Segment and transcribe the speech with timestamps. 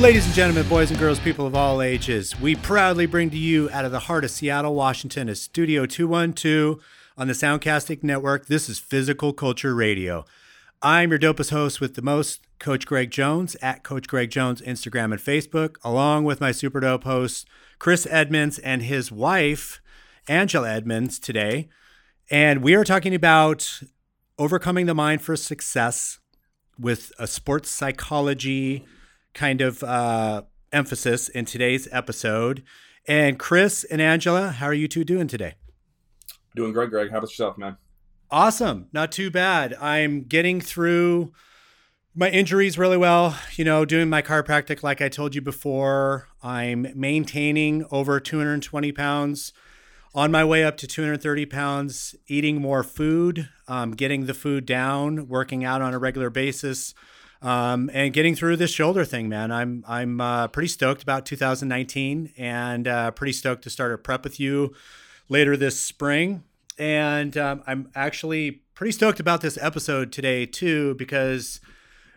[0.00, 3.68] Ladies and gentlemen, boys and girls, people of all ages, we proudly bring to you
[3.70, 6.82] out of the heart of Seattle, Washington, a Studio 212
[7.18, 8.46] on the Soundcasting Network.
[8.46, 10.24] This is Physical Culture Radio.
[10.80, 15.12] I'm your dopest host with the most, Coach Greg Jones, at Coach Greg Jones, Instagram
[15.12, 17.46] and Facebook, along with my super dope host,
[17.78, 19.82] Cris Edmonds, and his wife,
[20.26, 21.68] Angela Edmonds, today.
[22.30, 23.82] And we are talking about
[24.38, 26.20] overcoming the mind for success
[26.78, 28.86] with a sports psychology
[29.34, 32.62] kind of uh, emphasis in today's episode.
[33.06, 35.54] And Cris and Angela, how are you two doing today?
[36.54, 37.10] Doing great, Greg.
[37.10, 37.76] How about yourself, man?
[38.30, 38.88] Awesome.
[38.92, 39.74] Not too bad.
[39.74, 41.32] I'm getting through
[42.14, 43.36] my injuries really well.
[43.56, 46.28] You know, doing my chiropractic, like I told you before.
[46.42, 49.52] I'm maintaining over 220 pounds
[50.14, 55.28] on my way up to 230 pounds, eating more food, um, getting the food down,
[55.28, 56.94] working out on a regular basis,
[57.42, 59.50] um, and getting through this shoulder thing, man.
[59.50, 64.24] I'm I'm uh, pretty stoked about 2019, and uh, pretty stoked to start a prep
[64.24, 64.74] with you
[65.28, 66.44] later this spring.
[66.78, 71.60] And um, I'm actually pretty stoked about this episode today too, because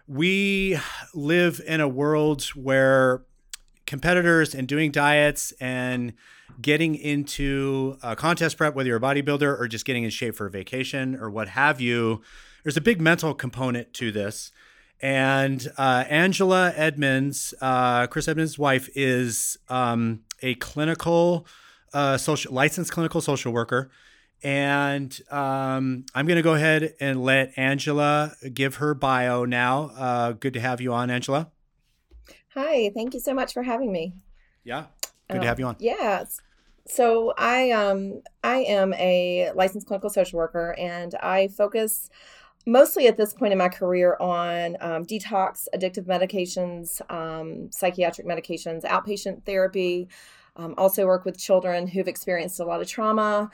[0.08, 0.78] we
[1.14, 3.24] live in a world where
[3.86, 6.14] competitors and doing diets and
[6.62, 10.46] getting into a contest prep, whether you're a bodybuilder or just getting in shape for
[10.46, 12.22] a vacation or what have you,
[12.64, 14.52] there's a big mental component to this.
[15.04, 21.46] And uh, Angela Edmonds, uh, Cris Edmonds' wife, is um, a clinical
[21.94, 23.92] uh, social licensed clinical social worker.
[24.44, 29.92] And um, I'm going to go ahead and let Angela give her bio now.
[29.98, 31.52] Uh, good to have you on, Angela.
[32.54, 34.14] Hi, thank you so much for having me.
[34.64, 34.86] Yeah,
[35.28, 35.76] good um, to have you on.
[35.80, 36.24] Yeah.
[36.88, 42.10] So I um I am a licensed clinical social worker, and I focus
[42.66, 48.84] mostly at this point in my career on um, detox, addictive medications, um, psychiatric medications,
[48.84, 50.08] outpatient therapy.
[50.56, 53.50] Um, also work with children who've experienced a lot of trauma.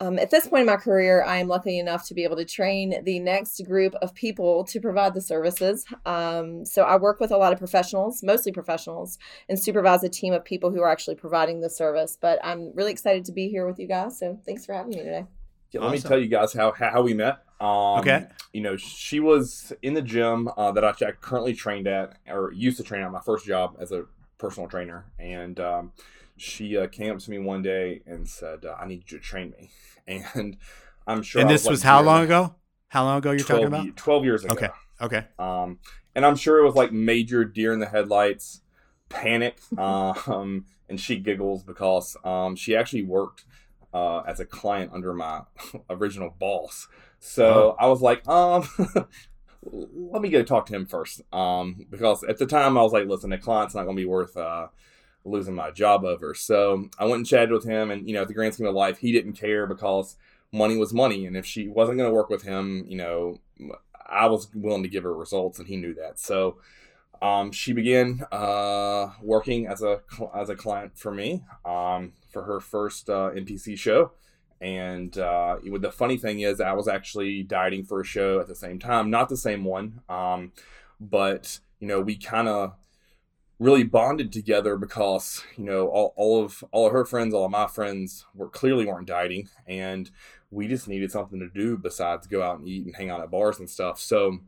[0.00, 2.44] Um, at this point in my career, I am lucky enough to be able to
[2.44, 5.84] train the next group of people to provide the services.
[6.06, 9.18] Um, so I work with a lot of professionals, mostly professionals,
[9.48, 12.16] and supervise a team of people who are actually providing the service.
[12.20, 14.20] But I'm really excited to be here with you guys.
[14.20, 15.26] So thanks for having me today.
[15.72, 15.92] Yeah, let awesome.
[15.94, 17.38] me tell you guys how how we met.
[17.60, 18.26] Um, okay.
[18.52, 22.76] You know, she was in the gym uh, that I currently trained at, or used
[22.78, 24.04] to train at my first job as a
[24.38, 25.92] personal trainer, and um,
[26.36, 29.24] she uh, came up to me one day and said, uh, "I need you to
[29.24, 29.70] train me."
[30.34, 30.56] and
[31.06, 31.40] I'm sure.
[31.40, 32.54] And this was, was how long ago?
[32.88, 33.96] How long ago you're talking about?
[33.96, 34.54] Twelve years ago.
[34.54, 34.68] Okay.
[35.00, 35.24] Okay.
[35.38, 35.78] Um,
[36.14, 38.62] and I'm sure it was like major deer in the headlights,
[39.08, 39.58] panic.
[39.78, 43.44] um, and she giggles because um, she actually worked
[43.92, 45.42] uh, as a client under my
[45.90, 46.88] original boss.
[47.18, 47.76] So oh.
[47.78, 48.68] I was like, um,
[49.62, 51.20] let me go talk to him first.
[51.32, 54.06] Um, because at the time I was like, listen, the client's not going to be
[54.06, 54.68] worth uh,
[55.24, 56.34] losing my job over.
[56.34, 58.74] So I went and chatted with him, and you know, at the grand scheme of
[58.74, 60.16] life, he didn't care because
[60.52, 63.38] money was money, and if she wasn't going to work with him, you know,
[64.06, 66.18] I was willing to give her results, and he knew that.
[66.18, 66.58] So
[67.20, 70.00] um, she began uh, working as a
[70.34, 74.12] as a client for me um, for her first uh, NPC show.
[74.60, 78.54] And uh, the funny thing is, I was actually dieting for a show at the
[78.54, 80.52] same time, not the same one, um,
[81.00, 82.74] but you know, we kind of
[83.60, 87.50] really bonded together because you know all, all of all of her friends all of
[87.50, 90.12] my friends were clearly weren't dieting and
[90.50, 93.30] we just needed something to do besides go out and eat and hang out at
[93.30, 94.00] bars and stuff.
[94.00, 94.38] So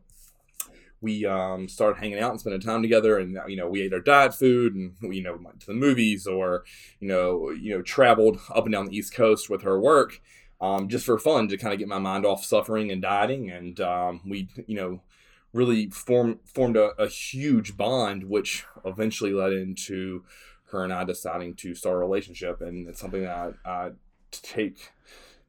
[1.01, 3.99] we um, started hanging out and spending time together and you know we ate our
[3.99, 6.63] diet food and we you know went to the movies or
[6.99, 10.21] you know you know traveled up and down the east coast with her work
[10.59, 13.79] um, just for fun to kind of get my mind off suffering and dieting and
[13.81, 15.01] um, we you know
[15.53, 20.23] really form, formed a, a huge bond, which eventually led into
[20.71, 22.61] her and I deciding to start a relationship.
[22.61, 23.91] And it's something that I, I
[24.31, 24.91] take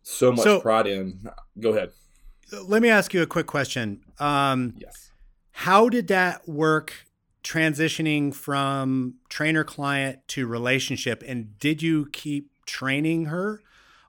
[0.03, 1.29] so much so, pride in.
[1.59, 1.93] Go ahead.
[2.65, 4.03] Let me ask you a quick question.
[4.19, 5.12] Um, yes.
[5.53, 7.07] How did that work
[7.45, 11.23] transitioning from trainer client to relationship?
[11.27, 13.61] And did you keep training her?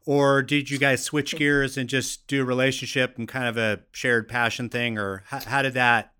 [0.06, 3.81] or did you guys switch gears and just do a relationship and kind of a
[3.92, 6.13] shared passion thing or how, how did that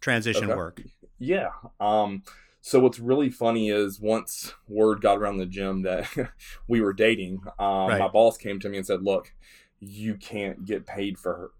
[0.00, 0.54] transition okay.
[0.54, 0.82] work
[1.18, 1.50] yeah
[1.80, 2.22] um,
[2.60, 6.08] so what's really funny is once word got around the gym that
[6.68, 7.98] we were dating um, right.
[7.98, 9.32] my boss came to me and said look
[9.80, 11.50] you can't get paid for her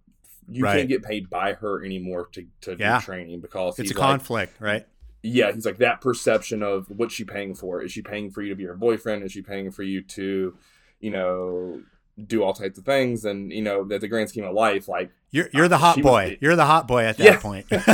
[0.48, 0.76] you right.
[0.76, 2.98] can't get paid by her anymore to, to yeah.
[2.98, 4.86] do training because it's a like, conflict right
[5.22, 7.82] yeah, he's like that perception of what's she paying for?
[7.82, 9.24] Is she paying for you to be her boyfriend?
[9.24, 10.56] Is she paying for you to
[11.00, 11.82] you know,
[12.26, 15.10] do all types of things and you know that the grand scheme of life like
[15.30, 16.38] You're you're the hot She was- boy.
[16.40, 17.38] You're the hot boy at that Yeah.
[17.38, 17.66] point.
[17.70, 17.84] yeah,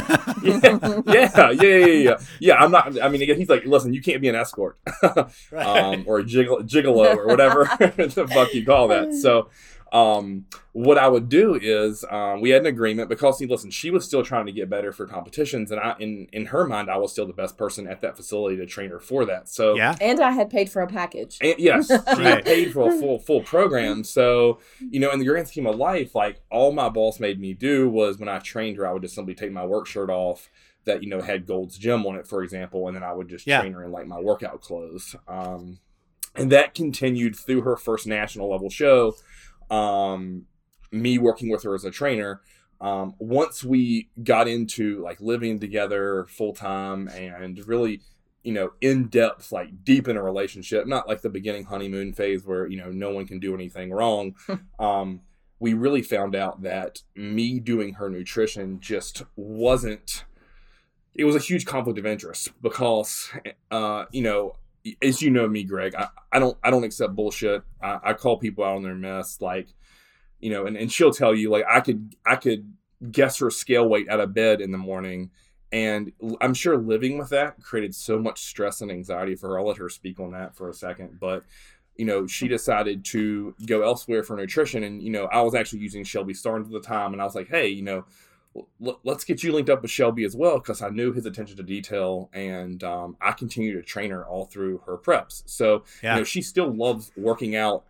[1.07, 2.17] yeah, yeah, yeah, yeah.
[2.39, 3.03] Yeah, I'm not.
[3.03, 4.79] I mean, again, he's like, listen, you can't be an escort,
[5.57, 9.13] um, or a jiggle, gigolo, or whatever the fuck you call that.
[9.15, 9.51] So,
[9.93, 13.91] um, what I would do is, um, we had an agreement because, see, listen, she
[13.91, 16.97] was still trying to get better for competitions, and I, in in her mind, I
[16.97, 19.51] was still the best person at that facility to train her for that.
[19.51, 19.95] So, yeah.
[20.01, 21.37] And I had paid for a package.
[21.43, 22.45] and yes, she Right.
[22.45, 24.03] paid for a full full program.
[24.03, 27.53] So, you know, in the grand scheme of life, like all my boss made me
[27.53, 30.49] do was when I trained her, I would just simply take my work shirt off
[30.85, 33.47] that, you know, had Gold's Gym on it, for example, and then I would just
[33.47, 33.61] Yeah.
[33.61, 35.15] train her in like my workout clothes.
[35.29, 35.79] Um,
[36.35, 39.15] and that continued through her first national level show.
[39.73, 40.47] Um,
[40.91, 42.43] me working with her as a trainer.
[42.81, 48.03] Um, once we got into like living together full time and really
[48.43, 52.45] you know, in depth, like deep in a relationship, not like the beginning honeymoon phase
[52.45, 54.35] where, you know, no one can do anything wrong.
[54.79, 55.21] um,
[55.61, 60.25] we really found out that me doing her nutrition just wasn't,
[61.15, 63.31] it was a huge conflict of interest because,
[63.71, 64.57] uh, you know,
[65.03, 67.63] as you know me, Greg, I, I don't, I don't accept bullshit.
[67.81, 69.41] I, I call people out on their mess.
[69.41, 69.69] Like,
[70.41, 72.73] you know, and, and she'll tell you like, I could, I could
[73.11, 75.31] guess her scale weight out of bed in the morning
[75.73, 79.59] and I'm sure living with that created so much stress and anxiety for her.
[79.59, 81.19] I'll let her speak on that for a second.
[81.19, 81.45] But,
[81.97, 84.83] you know, she decided to go elsewhere for nutrition.
[84.83, 87.15] And, you know, I was actually using Shelby Starnes at the time.
[87.15, 88.05] And I was like, hey, you know,
[88.81, 91.63] let's get you linked up with Shelby as well because I knew his attention to
[91.63, 92.29] detail.
[92.33, 95.43] And um, I continue to train her all through her preps.
[95.47, 96.15] So, Yeah.
[96.15, 97.85] you know, she still loves working out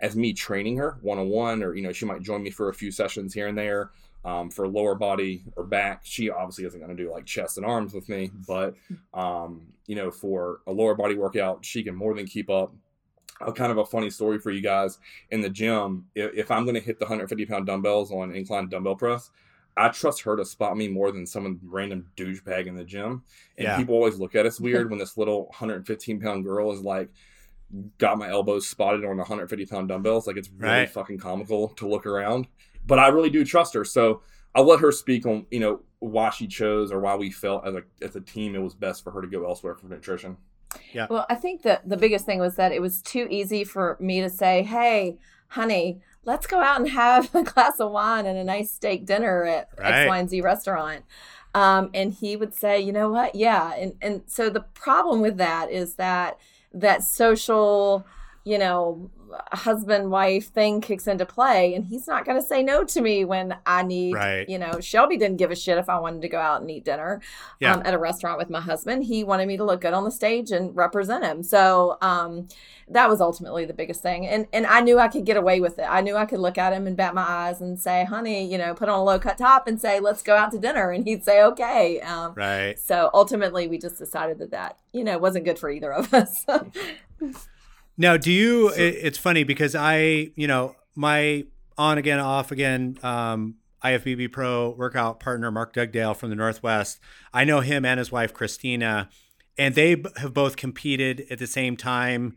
[0.00, 2.68] as me training her one on one, or, you know, she might join me for
[2.68, 3.90] a few sessions here and there
[4.24, 6.00] um, for lower body or back.
[6.04, 8.74] She obviously isn't going to do like chest and arms with me, but
[9.14, 12.74] um, you know, for a lower body workout, she can more than keep up.
[13.40, 14.98] A kind of a funny story for you guys
[15.30, 16.06] in the gym.
[16.14, 19.30] If, if I'm going to hit the 150 pound dumbbells on incline dumbbell press,
[19.76, 23.22] I trust her to spot me more than some random douchebag in the gym.
[23.56, 23.76] And Yeah.
[23.78, 27.08] people always look at us weird when this little 115 pound girl is like,
[27.98, 30.26] got my elbows spotted on 150 pound dumbbells.
[30.26, 30.90] Like it's really Right.
[30.90, 32.46] fucking comical to look around.
[32.86, 33.84] But I really do trust her.
[33.84, 34.22] So
[34.54, 37.74] I'll let her speak on, you know, why she chose or why we felt as
[37.74, 40.36] a as a team it was best for her to go elsewhere for nutrition.
[40.92, 41.06] Yeah.
[41.08, 44.20] Well, I think that the biggest thing was that it was too easy for me
[44.20, 45.16] to say, "Hey,
[45.48, 49.44] honey, let's go out and have a glass of wine and a nice steak dinner
[49.44, 50.02] at Right.
[50.02, 51.04] X, Y, and Z restaurant."
[51.54, 53.34] Um, and he would say, "You know what?
[53.34, 56.38] Yeah." And and so the problem with that is that
[56.72, 58.06] that social,
[58.44, 59.10] you know,
[59.52, 63.24] husband wife thing kicks into play, and he's not going to say no to me
[63.24, 64.14] when I need.
[64.14, 64.48] Right.
[64.48, 66.84] You know, Shelby didn't give a shit if I wanted to go out and eat
[66.84, 67.20] dinner
[67.60, 67.74] Yeah.
[67.74, 69.04] um, at a restaurant with my husband.
[69.04, 71.42] He wanted me to look good on the stage and represent him.
[71.42, 72.48] So um,
[72.88, 74.26] that was ultimately the biggest thing.
[74.26, 75.86] And and I knew I could get away with it.
[75.88, 78.58] I knew I could look at him and bat my eyes and say, "Honey, you
[78.58, 81.06] know, put on a low cut top and say, let's go out to dinner," and
[81.06, 82.78] he'd say, "Okay." Um, Right.
[82.78, 86.44] So ultimately, we just decided that that you know wasn't good for either of us.
[87.96, 88.68] Now, do you?
[88.70, 91.44] it, it's funny because I, you know, my
[91.76, 97.00] on again, off again, um, IFBB Pro workout partner Mark Dugdale from the Northwest.
[97.32, 99.08] I know him and his wife Christina,
[99.58, 102.36] and they b- have both competed at the same time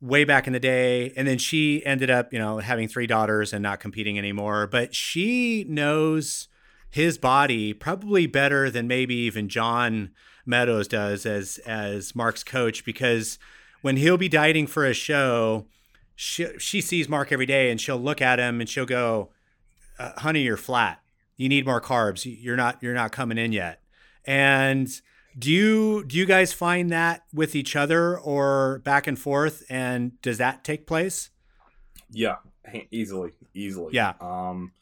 [0.00, 1.12] way back in the day.
[1.16, 4.66] And then she ended up, you know, having three daughters and not competing anymore.
[4.66, 6.48] But she knows
[6.90, 10.10] his body probably better than maybe even John
[10.44, 13.38] Meadows does as as Mark's coach because
[13.82, 15.66] when he'll be dieting for a show,
[16.14, 19.30] she, she sees Mark every day and she'll look at him and she'll go,
[19.98, 21.00] uh, "Honey, you're flat.
[21.36, 22.24] You need more carbs.
[22.24, 23.82] You're not you're not coming in yet."
[24.24, 24.88] And
[25.38, 29.62] do you do you guys find that with each other or back and forth?
[29.68, 31.30] And does that take place?
[32.10, 32.36] Yeah,
[32.90, 33.92] easily, easily.
[33.94, 34.14] Yeah.
[34.20, 34.72] Um.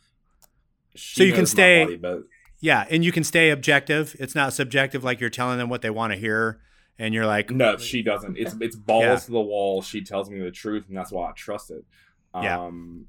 [0.96, 2.22] So you can stay- body, but
[2.60, 4.14] Yeah, and you can stay objective.
[4.20, 6.60] It's not subjective like you're telling them what they want to hear,
[6.98, 8.36] and you're like, No, she doesn't.
[8.38, 9.16] It's it's balls Yeah.
[9.26, 9.82] to the wall.
[9.82, 11.84] She tells me the truth, and that's why I trust it.
[12.40, 12.58] Yeah.
[12.66, 13.06] Um,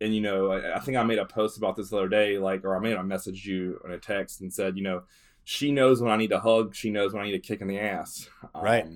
[0.00, 2.38] and you know, I, I think I made a post about this the other day,
[2.38, 5.02] like, or I made a message you in a text and said, you know,
[5.44, 6.74] she knows when I need a hug.
[6.74, 8.28] She knows when I need a kick in the ass.
[8.54, 8.86] Um, Right.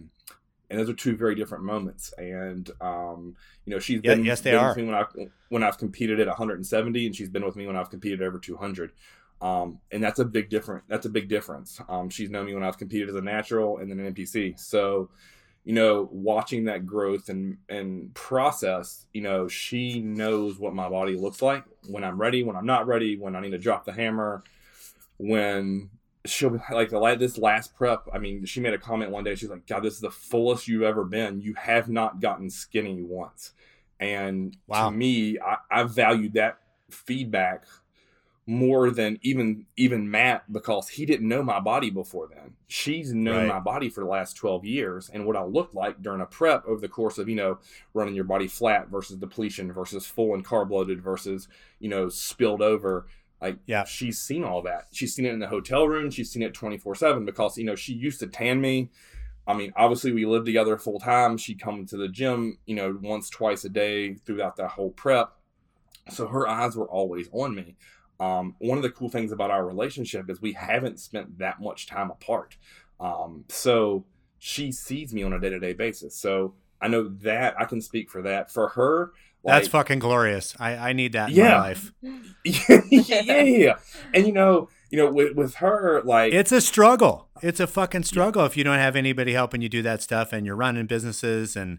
[0.70, 2.14] And those are two very different moments.
[2.16, 4.68] And um, you know, she's Yeah, been, yes, they been are.
[4.68, 5.04] with me when I
[5.50, 8.92] when I've competed at 170, and she's been with me when I've competed over 200.
[9.42, 10.84] Um, and that's a big different.
[10.88, 11.80] That's a big difference.
[11.88, 14.58] Um, she's known me when I've competed as a natural and then an NPC.
[14.58, 15.10] So,
[15.64, 21.16] you know, watching that growth and and process, you know, she knows what my body
[21.16, 23.92] looks like when I'm ready, when I'm not ready, when I need to drop the
[23.92, 24.44] hammer,
[25.16, 25.90] when
[26.24, 28.06] she'll be like the this last prep.
[28.12, 29.34] I mean, she made a comment one day.
[29.34, 31.40] She's like, "God, this is the fullest you've ever been.
[31.40, 33.52] You have not gotten skinny once."
[33.98, 34.90] And Wow.
[34.90, 36.58] to me, I, I valued that
[36.90, 37.64] feedback
[38.46, 42.54] more than even even Matt because he didn't know my body before then.
[42.66, 43.48] She's known Right.
[43.48, 46.64] my body for the last 12 years and what I looked like during a prep
[46.66, 47.58] over the course of, you know,
[47.94, 51.46] running your body flat versus depletion versus full and carb loaded versus,
[51.78, 53.06] you know, spilled over.
[53.40, 53.84] Like Yeah.
[53.84, 54.86] she's seen all that.
[54.90, 57.92] She's seen it in the hotel room, she's seen it 24/7 because, you know, she
[57.94, 58.90] used to tan me.
[59.46, 61.36] I mean, obviously we lived together full time.
[61.36, 65.32] She'd come to the gym, you know, once twice a day throughout that whole prep.
[66.10, 67.76] So her eyes were always on me.
[68.22, 71.86] Um, one of the cool things about our relationship is we haven't spent that much
[71.86, 72.56] time apart.
[73.00, 74.04] Um, so
[74.38, 76.14] she sees me on a day to day basis.
[76.16, 78.50] So I know that I can speak for that.
[78.50, 79.12] For her,
[79.44, 80.54] That's fucking glorious.
[80.60, 81.50] I, I need that in Yeah.
[81.50, 81.92] my life.
[82.44, 83.74] yeah, yeah, yeah.
[84.14, 87.28] And you know, you know, with, with her, like It's a struggle.
[87.42, 90.46] It's a fucking struggle if you don't have anybody helping you do that stuff and
[90.46, 91.78] you're running businesses and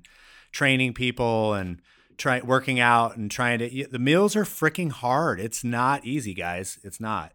[0.52, 1.82] training people and
[2.18, 5.40] try working out and trying to the meals are freaking hard.
[5.40, 6.80] It's not easy, guys.
[6.84, 7.34] It's not.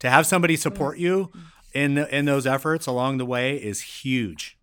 [0.00, 0.60] To have somebody mm.
[0.60, 1.30] support you
[1.72, 4.58] in in those efforts along the way is huge.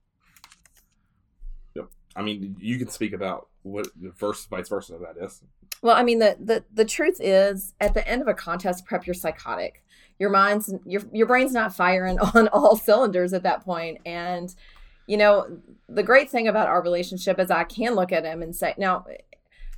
[1.75, 1.87] Yep.
[2.15, 5.41] I mean, you can speak about what the verse vice versa of that is.
[5.81, 9.05] Well, I mean, the, the the truth is, at the end of a contest prep,
[9.05, 9.83] you're psychotic.
[10.19, 13.99] Your mind's your your brain's not firing on all cylinders at that point.
[14.05, 14.53] And
[15.07, 18.55] you know, the great thing about our relationship is I can look at him and
[18.55, 19.05] say, now,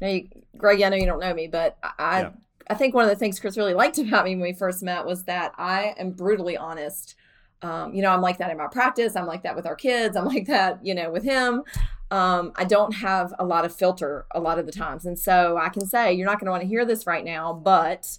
[0.01, 0.27] now, you,
[0.57, 2.29] Greg, I know you don't know me, but I Yeah.
[2.69, 5.05] I think one of the things Cris really liked about me when we first met
[5.05, 7.15] was that I am brutally honest.
[7.61, 9.15] Um, you know, I'm like that in my practice.
[9.15, 10.17] I'm like that with our kids.
[10.17, 11.63] I'm like that, you know, with him
[12.09, 15.05] um, I don't have a lot of filter a lot of the times.
[15.05, 17.53] And so I can say, you're not going to want to hear this right now,
[17.53, 18.17] but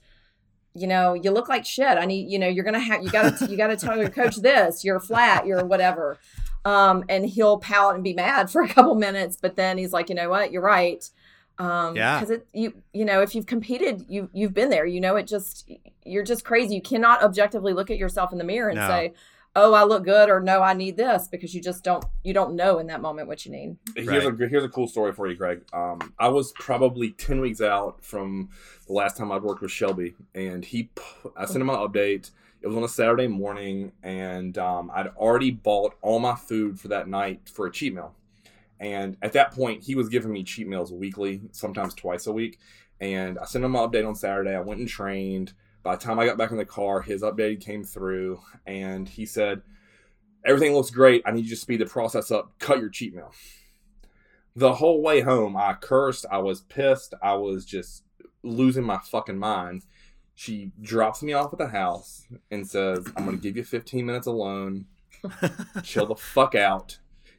[0.75, 1.99] you know, you look like shit.
[1.99, 3.97] I need, you know, you're going to have, you got to, you got to tell
[3.97, 6.19] your coach this, you're flat, you're whatever.
[6.65, 10.09] Um, and he'll pout and be mad for a couple minutes, but then he's like,
[10.09, 11.09] you know what, you're right.
[11.59, 12.21] Um, Yeah.
[12.21, 15.27] cause it, you, you know, if you've competed, you, you've been there, you know, it
[15.27, 15.69] just,
[16.05, 16.77] you're just crazy.
[16.77, 18.87] You cannot objectively look at yourself in the mirror and No.
[18.87, 19.15] say,
[19.57, 22.55] oh, I look good or no, I need this because you just don't, you don't
[22.55, 23.77] know in that moment what you need.
[23.97, 25.63] Here's a here's a cool story for you, Greg.
[25.73, 28.51] Um, I was probably ten weeks out from
[28.87, 30.91] the last time I'd worked with Shelby, and he,
[31.37, 32.31] I sent him an update.
[32.61, 36.89] It was on a Saturday morning, and um, I'd already bought all my food for
[36.89, 38.15] that night for a cheat meal.
[38.81, 42.59] And at that point, he was giving me cheat meals weekly, sometimes twice a week.
[43.01, 44.55] And I sent him an update on Saturday.
[44.55, 45.53] I went and trained.
[45.83, 49.25] By the time I got back in the car, his update came through, and he
[49.25, 49.63] said,
[50.45, 51.23] "Everything looks great.
[51.25, 52.59] I need you to speed the process up.
[52.59, 53.33] Cut your cheat meal."
[54.59, 56.27] the whole way home, I cursed.
[56.31, 57.15] I was pissed.
[57.23, 58.03] I was just
[58.43, 59.85] losing my fucking mind.
[60.35, 64.05] She drops me off at the house and says, I'm going to give you 15
[64.05, 64.87] minutes alone.
[65.85, 66.99] Chill the fuck out.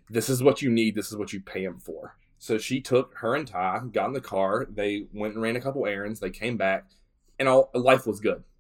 [0.10, 0.96] This is what you need.
[0.96, 2.16] This is what you pay him for.
[2.38, 4.66] So she took her and Ty, got in the car.
[4.70, 6.20] They went and ran a couple errands.
[6.20, 6.86] They came back,
[7.38, 8.44] and all life was good.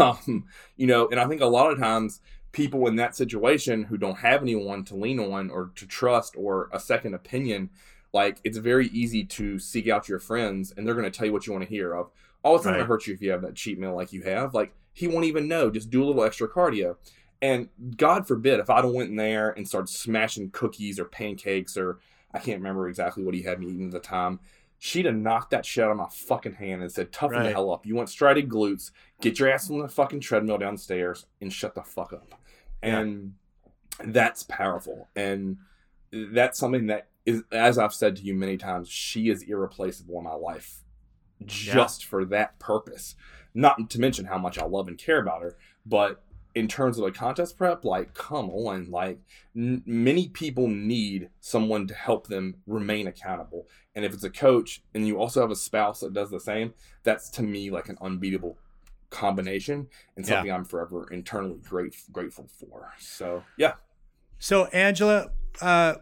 [0.00, 0.46] Um,
[0.76, 2.20] you know, and I think a lot of times
[2.50, 6.68] people in that situation who don't have anyone to lean on or to trust or
[6.72, 7.70] a second opinion,
[8.12, 11.32] like it's very easy to seek out your friends and they're going to tell you
[11.32, 12.10] what you want to hear of.
[12.42, 14.22] Oh, it's not going to hurt you if you have that cheat meal like you
[14.22, 14.54] have.
[14.54, 15.70] Like he won't even know.
[15.70, 16.96] Just do a little extra cardio.
[17.42, 21.76] And God forbid if I'd have went in there and started smashing cookies or pancakes
[21.76, 21.98] or
[22.32, 24.40] I can't remember exactly what he had me eating at the time.
[24.78, 27.70] She'd have knocked that shit out of my fucking hand and said, "Toughen the hell
[27.70, 27.86] up.
[27.86, 28.90] You want striated glutes?
[29.22, 32.34] Get your ass on the fucking treadmill downstairs and shut the fuck up."
[32.82, 33.00] Yeah.
[33.00, 33.34] And
[34.04, 35.08] that's powerful.
[35.16, 35.58] And
[36.12, 40.24] that's something that is, as I've said to you many times, she is irreplaceable in
[40.24, 40.84] my life,
[41.44, 43.14] just for that purpose.
[43.54, 46.22] Not to mention how much I love and care about her, but
[46.56, 49.18] in terms of a contest prep, like, come on, like,
[49.54, 53.68] n- many people need someone to help them remain accountable.
[53.94, 56.72] And if it's a coach and you also have a spouse that does the same,
[57.02, 58.56] that's to me like an unbeatable
[59.10, 59.86] combination
[60.16, 60.36] and Yeah.
[60.36, 62.94] something I'm forever internally great, grateful for.
[62.98, 63.74] So, yeah.
[64.38, 65.96] So Angela, uh,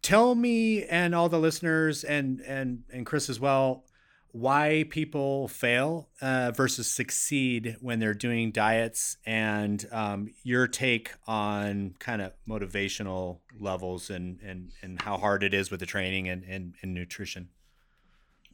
[0.00, 3.84] tell me and all the listeners and and and Cris as well
[4.32, 11.94] why people fail uh, versus succeed when they're doing diets and um, your take on
[11.98, 16.44] kind of motivational levels and and and how hard it is with the training and
[16.44, 17.48] and, and nutrition.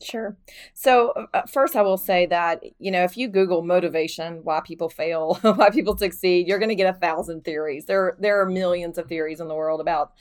[0.03, 0.37] Sure.
[0.75, 4.91] So, uh, first, I will say that, you know, if you Google motivation, why people
[4.91, 7.87] fail, why people succeed, you're going to get a thousand theories.
[7.87, 10.13] There, there are millions of theories in the world about,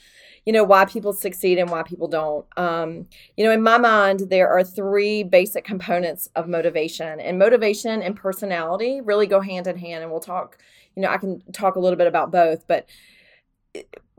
[0.46, 2.46] you know, why people succeed and why people don't.
[2.56, 8.00] Um, you know, in my mind, there are three basic components of motivation, and motivation
[8.00, 10.02] and personality really go hand in hand.
[10.02, 10.56] And we'll talk,
[10.94, 12.88] you know, I can talk a little bit about both, but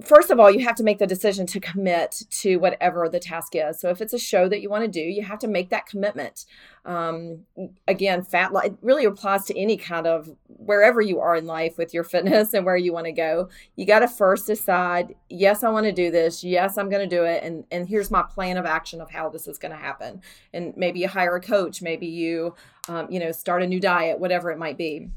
[0.04, 3.54] first of all, you have to make the decision to commit to whatever the task
[3.56, 3.80] is.
[3.80, 5.88] So if it's a show that you want to do, you have to make that
[5.88, 6.46] commitment.
[6.86, 7.46] Um,
[7.88, 11.94] again, fat it really applies to any kind of wherever you are in life with
[11.94, 13.50] your fitness and where you want to go.
[13.76, 16.44] You got to first decide, yes, I want to do this.
[16.44, 17.44] Yes, I'm going to do it.
[17.44, 20.22] And and here's my plan of action of how this is going to happen.
[20.54, 21.82] And maybe you hire a coach.
[21.82, 22.56] Maybe you,
[22.88, 25.10] um, you know, start a new diet, whatever it might be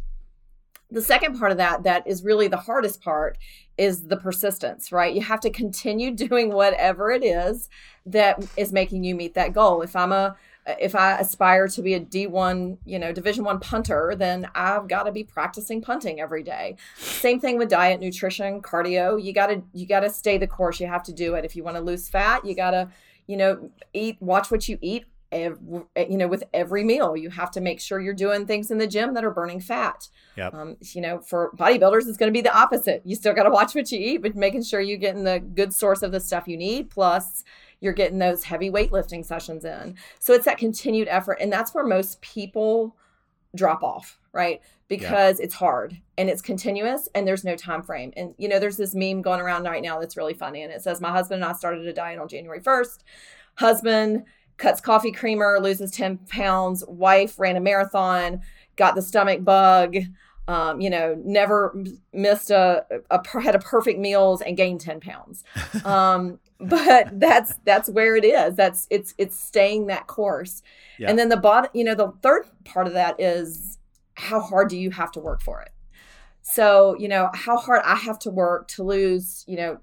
[0.90, 3.38] the second part of that that is really the hardest part
[3.78, 5.14] is the persistence right?
[5.14, 7.68] You have to continue doing whatever it is
[8.06, 9.82] that is making you meet that goal.
[9.82, 10.36] If i'm a
[10.78, 15.04] if i aspire to be a d1 you know division 1 punter then i've got
[15.04, 16.76] to be practicing punting every day.
[16.96, 19.22] Same thing with diet nutrition cardio.
[19.22, 20.80] You got to you got to stay the course.
[20.80, 21.44] You have to do it.
[21.44, 22.88] If you want to lose fat you got to
[23.26, 27.50] you know eat watch what you eat every, you know with every meal you have
[27.52, 30.08] to make sure you're doing things in the gym that are burning fat.
[30.36, 30.54] Yep.
[30.54, 33.02] um, you know for bodybuilders it's going to be the opposite.
[33.04, 35.72] You still got to watch what you eat but making sure you're getting the good
[35.72, 37.44] source of the stuff you need plus
[37.80, 39.96] you're getting those heavy weightlifting sessions in.
[40.18, 42.96] So it's that continued effort and that's where most people
[43.54, 44.60] drop off right?
[44.88, 48.12] Because it's hard and it's continuous and there's no time frame.
[48.16, 50.82] And you know there's this meme going around right now that's really funny and it
[50.82, 52.98] says my husband and i started a diet on january 1st
[53.56, 54.24] husband
[54.60, 58.42] cuts coffee creamer, loses 10 pounds, wife ran a marathon,
[58.76, 59.96] got the stomach bug,
[60.46, 61.74] um, you know, never
[62.12, 65.42] missed a, a, had a perfect meals and gained 10 pounds.
[65.84, 68.54] Um, but that's, that's where it is.
[68.54, 70.62] That's, it's, it's staying that course.
[70.98, 71.08] Yeah.
[71.08, 73.78] And then the bottom, you know, the third part of that is
[74.14, 75.70] how hard do you have to work for it?
[76.42, 79.78] So, you know, how hard I have to work to lose, you know,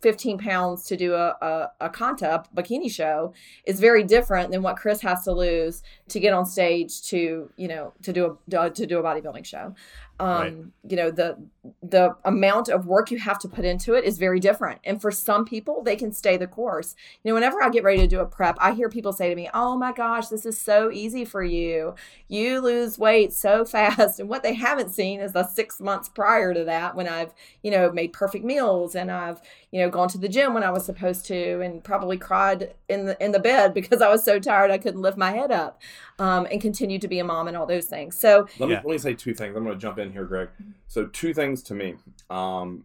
[0.00, 3.32] 15 pounds to do a, a, a Kanta bikini show
[3.64, 7.68] is very different than what Cris has to lose to get on stage to, you
[7.68, 9.74] know, to do a, to do a bodybuilding show.
[10.22, 10.54] Um, right.
[10.88, 11.36] you know the
[11.82, 14.80] the amount of work you have to put into it is very different.
[14.84, 16.94] And for some people they can stay the course.
[17.24, 19.34] You know whenever i get ready to do a prep i hear people say to
[19.34, 21.96] me oh my gosh this is so easy for you.
[22.28, 24.20] You lose weight so fast.
[24.20, 27.72] And what they haven't seen is the six months prior to that when i've you
[27.72, 29.40] know made perfect meals and i've
[29.72, 33.06] you know gone to the gym when i was supposed to and probably cried in
[33.06, 35.80] the in the bed because i was so tired i couldn't lift my head up
[36.18, 38.82] um, and continued to be a mom and all those things so let me, yeah.
[38.84, 40.48] let me say two things i'm going to jump in here, Greg.
[40.86, 41.94] So two things to me.
[42.30, 42.84] Um,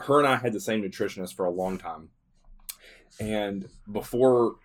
[0.00, 2.10] her and I had the same nutritionist for a long time,
[3.18, 4.56] and before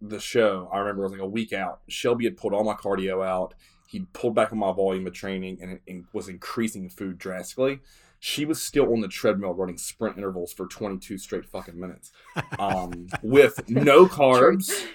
[0.00, 1.80] the show, I remember it was like a week out.
[1.88, 3.54] Shelby had pulled all my cardio out.
[3.86, 7.80] He pulled back on my volume of training and, and was increasing food drastically.
[8.26, 12.10] She was still on the treadmill running sprint intervals for 22 straight fucking minutes
[12.58, 14.86] um, with no carbs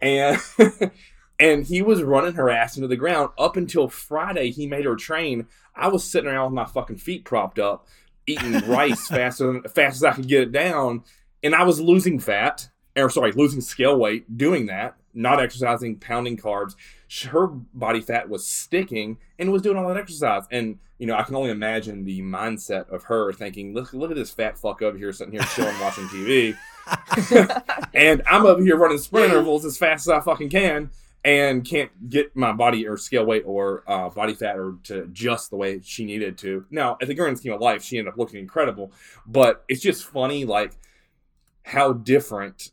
[0.00, 0.40] and
[1.38, 4.50] and he was running her ass into the ground up until Friday.
[4.52, 5.48] He made her train.
[5.76, 7.86] I was sitting around with my fucking feet propped up,
[8.26, 11.04] eating rice faster than fast as I could get it down,
[11.42, 14.96] and I was losing fat, or sorry, losing scale weight doing that.
[15.14, 16.74] Not exercising, pounding carbs.
[17.28, 20.44] Her body fat was sticking and was doing all that exercise.
[20.50, 24.16] And you know, I can only imagine the mindset of her thinking, "Look, look at
[24.16, 26.56] this fat fuck over here sitting here chilling, watching TV."
[27.94, 30.90] and I'm over here running sprint intervals as fast as I fucking can
[31.24, 35.50] and can't get my body or scale weight or uh, body fat or to adjust
[35.50, 36.66] the way she needed to.
[36.70, 38.92] Now, at the grand scheme of life, she ended up looking incredible,
[39.26, 40.72] but it's just funny, like
[41.64, 42.70] how different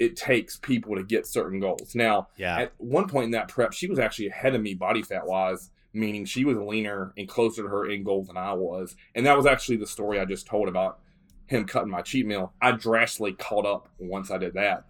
[0.00, 1.94] it takes people to get certain goals.
[1.94, 2.58] Now, yeah.
[2.58, 5.70] at one point in that prep, she was actually ahead of me body fat wise,
[5.92, 9.36] meaning she was leaner and closer to her end goal than I was, and that
[9.36, 11.00] was actually the story I just told about
[11.46, 12.54] him cutting my cheat meal.
[12.62, 14.86] I drastically caught up once I did that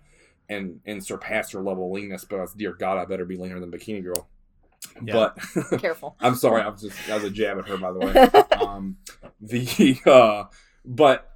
[0.49, 2.25] and and surpass her level of leanness.
[2.25, 4.29] But I was, dear God, I better be leaner than Bikini Girl.
[5.03, 5.13] Yeah.
[5.13, 6.17] But careful.
[6.21, 6.63] I'm sorry.
[6.63, 8.65] I was just that was a jab at her, by the way.
[8.65, 8.99] um,
[9.41, 10.45] the uh,
[10.85, 11.35] but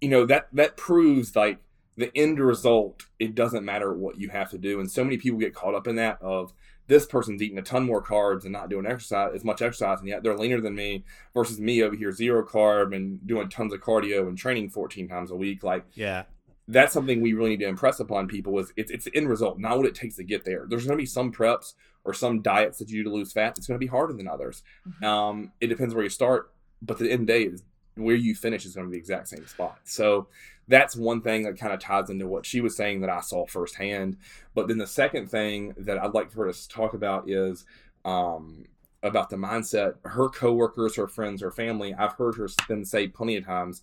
[0.00, 1.58] you know that that proves like
[1.98, 3.02] the end result.
[3.18, 5.86] It doesn't matter what you have to do, and so many people get caught up
[5.86, 6.54] in that of
[6.86, 10.08] this person's eating a ton more carbs and not doing exercise as much exercise, and
[10.08, 13.80] yet they're leaner than me versus me over here zero carb and doing tons of
[13.80, 15.62] cardio and training 14 times a week.
[15.62, 16.22] Like, yeah,
[16.68, 19.58] that's something we really need to impress upon people is it's, it's the end result,
[19.58, 20.66] not what it takes to get there.
[20.68, 23.58] There's going to be some preps or some diets that you do to lose fat.
[23.58, 24.62] It's going to be harder than others.
[24.88, 25.04] Mm-hmm.
[25.04, 27.64] Um, it depends where you start, but the end day is
[27.96, 29.80] where you finish is going to be the exact same spot.
[29.84, 30.28] So
[30.68, 33.46] that's one thing that kind of ties into what she was saying that I saw
[33.46, 34.18] firsthand.
[34.54, 37.64] But then the second thing that I'd like for her to talk about is
[38.04, 38.66] um,
[39.02, 39.94] about the mindset.
[40.04, 41.94] Her coworkers, her friends, her family.
[41.94, 43.82] I've heard her then say plenty of times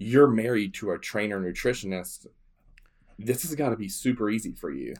[0.00, 2.26] you're married to a trainer nutritionist,
[3.18, 4.94] this has got to be super easy for you.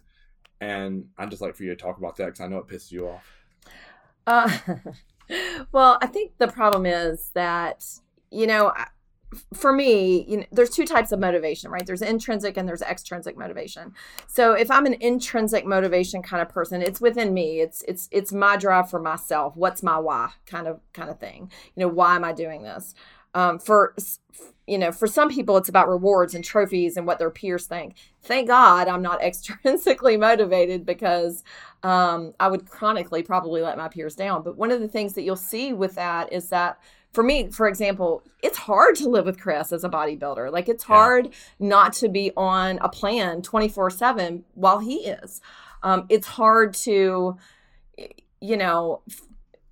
[0.61, 2.93] And I'd just like for you to talk about that because I know it pisses
[2.93, 3.27] you off.
[4.27, 4.59] Uh,
[5.73, 7.83] well, I think the problem is that,
[8.31, 8.73] you know,
[9.55, 11.87] for me, you know, there's two types of motivation, right?
[11.87, 13.95] There's intrinsic and there's extrinsic motivation.
[14.27, 17.61] So if I'm an intrinsic motivation kind of person, it's within me.
[17.61, 19.57] It's it's it's my drive for myself.
[19.57, 21.51] What's my why kind of kind of thing.
[21.77, 22.95] You know, why am I doing this?
[23.33, 23.95] Um, for
[24.67, 27.97] you know, for some people, it's about rewards and trophies and what their peers think.
[28.23, 31.43] Thank God I'm not extrinsically motivated because
[31.83, 34.43] um, I would chronically probably let my peers down.
[34.43, 36.79] But one of the things that you'll see with that is that
[37.13, 40.53] for me, for example, it's hard to live with Cris as a bodybuilder.
[40.53, 41.33] Like it's hard yeah.
[41.59, 45.41] not to be on a plan 24 7 while he is.
[45.83, 47.37] Um, it's hard to,
[48.41, 49.03] you know,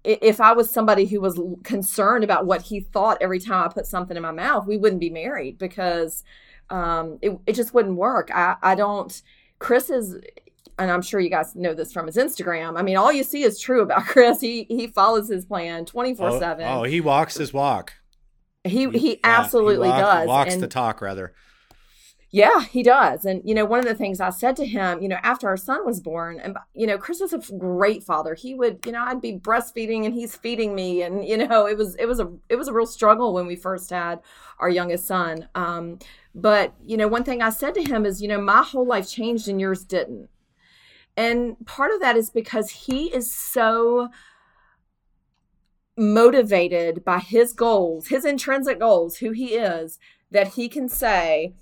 [0.05, 3.87] if I was somebody who was concerned about what he thought every time I put
[3.87, 6.25] something in my mouth, we wouldn't be married because
[6.71, 8.31] um, it, it just wouldn't work.
[8.35, 9.21] I, I don't,
[9.59, 10.17] Cris is,
[10.79, 12.79] and I'm sure you guys know this from his Instagram.
[12.79, 14.41] I mean, all you see is true about Cris.
[14.41, 16.67] He he follows his plan 24 7.
[16.67, 17.95] Oh, he walks his walk.
[18.65, 19.97] He he absolutely does.
[19.97, 20.29] he walk, does.
[20.29, 21.35] Walks and, the talk rather.
[22.31, 23.25] Yeah, he does.
[23.25, 25.57] And you know, one of the things I said to him, you know, after our
[25.57, 28.35] son was born, and you know, Cris was a great father.
[28.35, 31.79] He would, you know, I'd be breastfeeding and he's feeding me, and you know, it
[31.79, 34.21] was it was a it was a real struggle when we first had
[34.59, 35.49] our youngest son.
[35.55, 35.99] Um,
[36.35, 39.09] but you know, one thing I said to him is, you know, my whole life
[39.09, 40.29] changed and yours didn't.
[41.19, 44.09] And part of that is because he is so
[45.97, 49.99] motivated by his goals, his intrinsic goals, who he is,
[50.31, 51.55] that he can say,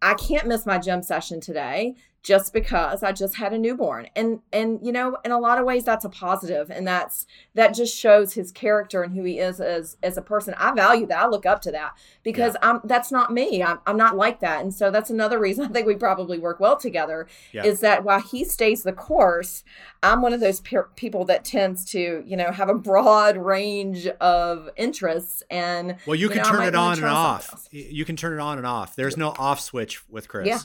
[0.00, 4.08] I can't miss my gym session today just because I just had a newborn.
[4.16, 7.74] And and you know, in a lot of ways that's a positive and that's that
[7.74, 10.54] just shows his character and who he is as as a person.
[10.56, 11.22] I value that.
[11.22, 12.70] I look up to that because yeah.
[12.70, 13.62] I'm that's not me.
[13.62, 14.62] I'm I'm not like that.
[14.62, 17.62] And so that's another reason I think we probably work well together yeah.
[17.62, 19.62] is that while he stays the course,
[20.02, 24.06] I'm one of those pe- people that tends to, you know, have a broad range
[24.06, 27.68] of interests and Well, you, you can know, turn it on and off.
[27.70, 28.96] You can turn it on and off.
[28.96, 30.48] There's no off switch with Cris.
[30.48, 30.60] Yeah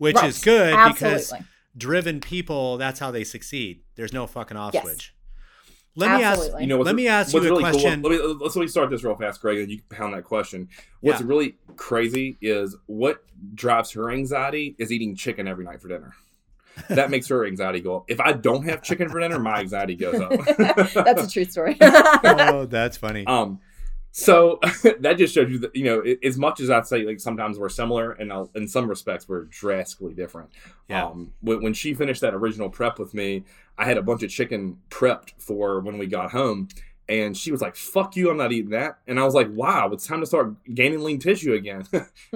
[0.00, 0.30] which right.
[0.30, 1.18] is good Absolutely.
[1.18, 1.34] because
[1.76, 3.82] driven people that's how they succeed.
[3.96, 4.82] There's no fucking off yes.
[4.82, 5.14] switch.
[5.94, 6.46] Let Absolutely.
[6.46, 6.78] me ask you know.
[6.80, 8.02] Let me ask you a really question.
[8.02, 10.14] Cool, let me let's let me start this real fast, Greg, and you can pound
[10.14, 10.68] that question.
[11.00, 11.26] What's yeah.
[11.26, 13.22] really crazy is what
[13.54, 16.14] drives her anxiety is eating chicken every night for dinner.
[16.88, 18.04] That makes her anxiety go up.
[18.08, 20.30] If I don't have chicken for dinner, my anxiety goes up.
[20.56, 21.76] that's a true story.
[21.82, 23.26] oh, that's funny.
[23.26, 23.60] Um,
[24.12, 24.58] so
[25.00, 27.68] that just shows you that you know, as much as I say like sometimes we're
[27.68, 30.50] similar, and in some respects we're drastically different.
[30.88, 31.06] Yeah.
[31.06, 33.44] Um, when, when she finished that original prep with me,
[33.78, 36.68] I had a bunch of chicken prepped for when we got home,
[37.08, 39.90] and she was like, "Fuck you, I'm not eating that." And I was like, "Wow,
[39.92, 41.84] it's time to start gaining lean tissue again."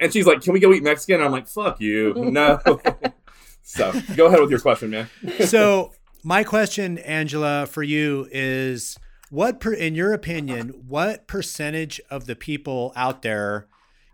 [0.00, 2.58] and she's like, "Can we go eat Mexican?" And I'm like, "Fuck you, no."
[3.62, 5.08] so go ahead with your question, man.
[5.46, 5.92] so
[6.24, 8.98] my question, Angela, for you is
[9.34, 13.66] what per, in your opinion what percentage of the people out there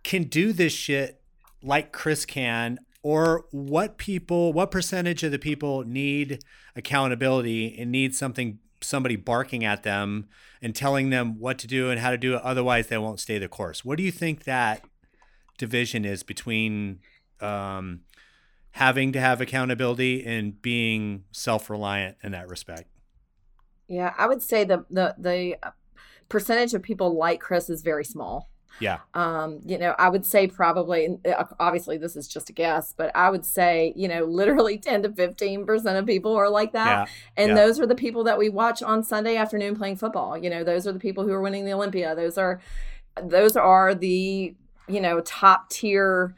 [0.02, 1.20] can do this shit
[1.62, 2.78] like cris can?
[3.02, 6.42] Or what people what percentage of the people need
[6.74, 10.28] accountability and need something somebody barking at them
[10.62, 12.42] and telling them what to do and how to do it?
[12.42, 13.84] Otherwise they won't stay the course.
[13.84, 14.82] What do you think that
[15.58, 17.00] division is between
[17.42, 18.00] um,
[18.72, 22.88] having to have accountability and being self-reliant in that respect
[23.90, 25.72] yeah, I would say the the the uh,
[26.28, 28.48] percentage of people like Cris is very small.
[28.78, 28.98] Yeah.
[29.14, 33.14] Um, you know, I would say probably uh, obviously this is just a guess, but
[33.16, 37.08] I would say, you know, literally 10 to 15% of people are like that.
[37.08, 37.12] Yeah.
[37.36, 37.54] And yeah.
[37.56, 40.38] those are the people that we watch on Sunday afternoon playing football.
[40.38, 42.14] You know, those are the people who are winning the Olympia.
[42.14, 42.60] Those are
[43.20, 44.54] those are the,
[44.88, 46.36] you know, top tier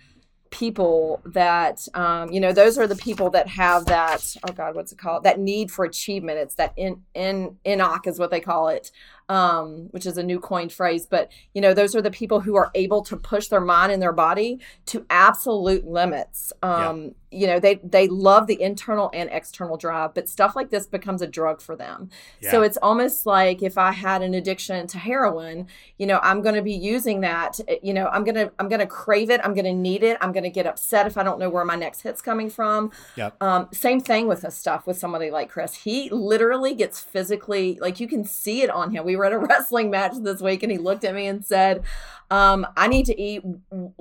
[0.53, 4.93] people that um, you know those are the people that have that oh god what's
[4.93, 5.25] it called?
[5.25, 6.39] That need for achievement.
[6.39, 8.93] It's that in in inoc is what they call it
[9.33, 11.07] um, which is a new coined phrase.
[11.07, 14.03] But you know, those are the people who are able to push their mind and
[14.03, 16.53] their body to absolute limits.
[16.63, 17.11] Um, yeah.
[17.31, 21.23] You know, they they love the internal and external drive, but stuff like this becomes
[21.23, 22.11] a drug for them.
[22.43, 22.51] Yeah.
[22.51, 25.67] So it's almost like if I had an addiction to heroin,
[25.97, 27.59] you know, I'm going to be using that.
[27.69, 29.41] Eh, you know, I'm gonna I'm gonna crave it.
[29.43, 30.19] I'm gonna need it.
[30.21, 32.91] I'm gonna get upset if I don't know where my next hit's coming from.
[33.17, 33.43] Yep.
[33.43, 35.73] Um, same thing with this stuff with somebody like Cris.
[35.73, 39.07] He literally gets physically like you can see it on him.
[39.07, 41.85] We were at a wrestling match this week and he looked at me and said,
[42.33, 43.43] um, I need to eat.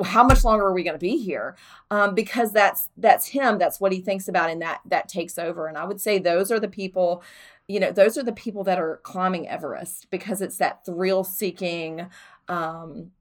[0.05, 1.57] How much longer are we going to be here?
[1.89, 3.57] Um, because that's that's him.
[3.57, 5.67] That's what he thinks about, and that that takes over.
[5.67, 7.23] And I would say those are the people,
[7.67, 12.07] you know, those are the people that are climbing Everest because it's that thrill seeking,
[12.47, 13.11] um,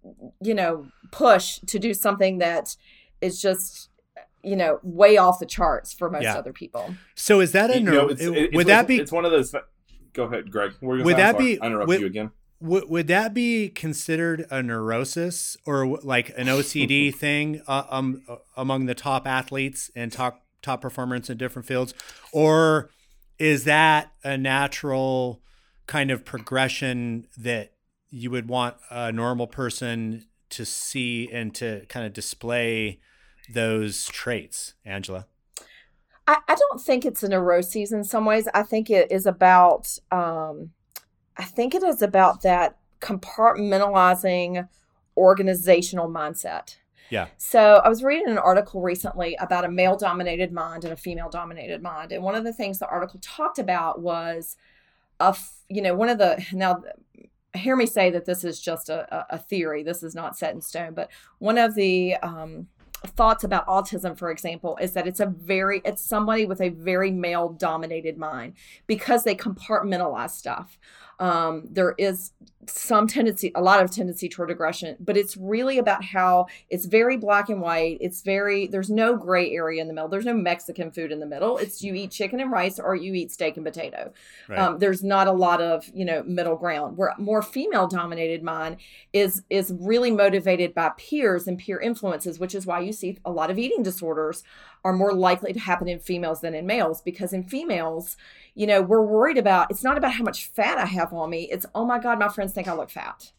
[0.40, 2.76] you know, push to do something that
[3.20, 3.88] is just
[4.44, 6.36] you know way off the charts for most yeah.
[6.36, 6.94] other people.
[7.16, 8.98] So is that a you know, it's, it, would that be?
[8.98, 9.52] It's one of those
[10.12, 10.72] go ahead, Greg.
[10.80, 11.60] Would that be?
[11.60, 12.30] I interrupt would, you again.
[12.60, 18.36] would would that be considered a neurosis or like an OCD thing uh, um, uh,
[18.56, 21.94] among the top athletes and top top performers in different fields,
[22.32, 22.90] or
[23.38, 25.40] is that a natural
[25.86, 27.72] kind of progression that
[28.10, 33.00] you would want a normal person to see and to kind of display
[33.52, 35.26] those traits, Angela?
[36.30, 38.46] I, I don't think it's a neuroses in some ways.
[38.54, 40.70] I think it is about um,
[41.36, 44.68] I think it is about that compartmentalizing
[45.16, 46.76] organizational mindset.
[47.08, 47.26] Yeah.
[47.36, 51.30] So I was reading an article recently about a male dominated mind and a female
[51.30, 52.12] dominated mind.
[52.12, 54.56] And one of the things the article talked about was
[55.18, 55.36] a,
[55.68, 56.84] you know, one of the, now
[57.54, 59.82] hear me say that this is just a, a theory.
[59.82, 62.68] This is not set in stone, but one of the, um,
[63.06, 67.10] thoughts about autism for example is that it's a very it's somebody with a very
[67.10, 68.54] male dominated mind
[68.86, 70.78] because they compartmentalize stuff
[71.20, 72.32] um, there is
[72.66, 77.16] some tendency, a lot of tendency toward aggression, but it's really about how it's very
[77.16, 77.98] black and white.
[78.00, 80.08] It's very, there's no gray area in the middle.
[80.08, 81.58] There's no Mexican food in the middle.
[81.58, 84.12] It's you eat chicken and rice or you eat steak and potato.
[84.48, 84.58] Right.
[84.58, 88.76] Um, there's not a lot of, you know, middle ground where more female dominated mind
[89.12, 93.30] is, is really motivated by peers and peer influences, which is why you see a
[93.30, 94.42] lot of eating disorders
[94.84, 98.16] are more likely to happen in females than in males because in females,
[98.54, 101.48] you know, we're worried about it's not about how much fat I have on me.
[101.50, 103.32] It's, oh my God, my friends think I look fat.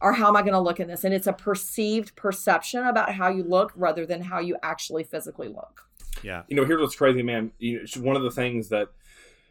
[0.00, 1.04] Or how am I going to look in this?
[1.04, 5.46] And it's a perceived perception about how you look rather than how you actually physically
[5.46, 5.88] look.
[6.24, 6.42] Yeah.
[6.48, 7.52] You know, here's what's crazy, man.
[7.58, 8.88] You know, one of the things that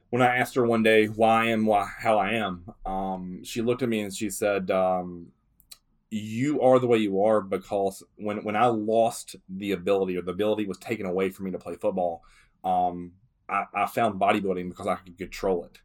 [0.09, 3.61] when I asked her one day why I am why, how I am, um, she
[3.61, 5.27] looked at me and she said, um,
[6.11, 10.31] "You are the way you are because when when I lost the ability or the
[10.31, 12.21] ability was taken away from me to play football,
[12.63, 13.13] um,
[13.49, 15.79] I, I found bodybuilding because I could control it.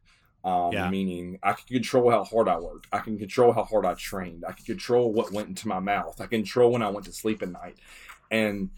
[0.47, 0.89] Um, yeah.
[0.89, 2.87] Meaning, I could control how hard I worked.
[2.91, 4.45] I can control how hard I trained.
[4.47, 6.21] I can control what went into my mouth.
[6.21, 7.77] I can control when I went to sleep at night.
[8.29, 8.69] And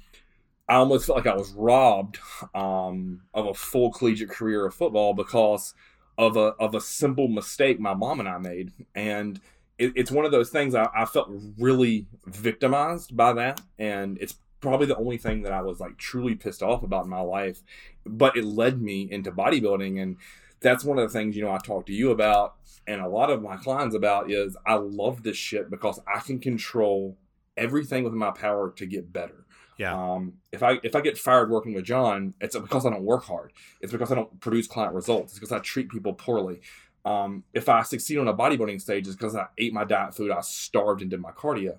[0.68, 2.20] I almost felt like I was robbed
[2.54, 5.74] um, of a full collegiate career of football because
[6.18, 8.72] of a of a simple mistake my mom and I made.
[8.94, 9.40] And
[9.80, 13.62] it, it's one of those things I, I felt really victimized by that.
[13.80, 17.10] And it's probably the only thing that I was like truly pissed off about in
[17.10, 17.64] my life.
[18.06, 20.02] But it led me into bodybuilding.
[20.02, 20.18] And
[20.60, 23.30] that's one of the things, you know, I talk to you about and a lot
[23.30, 27.18] of my clients about is I love this shit because I can control
[27.56, 29.46] everything within my power to get better.
[29.78, 29.94] Yeah.
[29.94, 33.24] Um, if I if I get fired working with John, it's because I don't work
[33.24, 33.54] hard.
[33.80, 35.32] It's because I don't produce client results.
[35.32, 36.62] It's because I treat people poorly.
[37.06, 40.32] Um, if I succeed on a bodybuilding stage, it's because I ate my diet food,
[40.32, 41.78] I starved and did my cardio.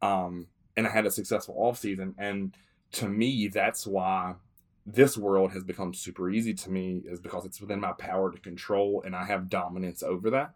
[0.00, 2.14] Um, and I had a successful off season.
[2.18, 2.56] And
[2.92, 4.34] to me, that's why
[4.84, 8.38] this world has become super easy to me is because it's within my power to
[8.38, 10.54] control and I have dominance over that.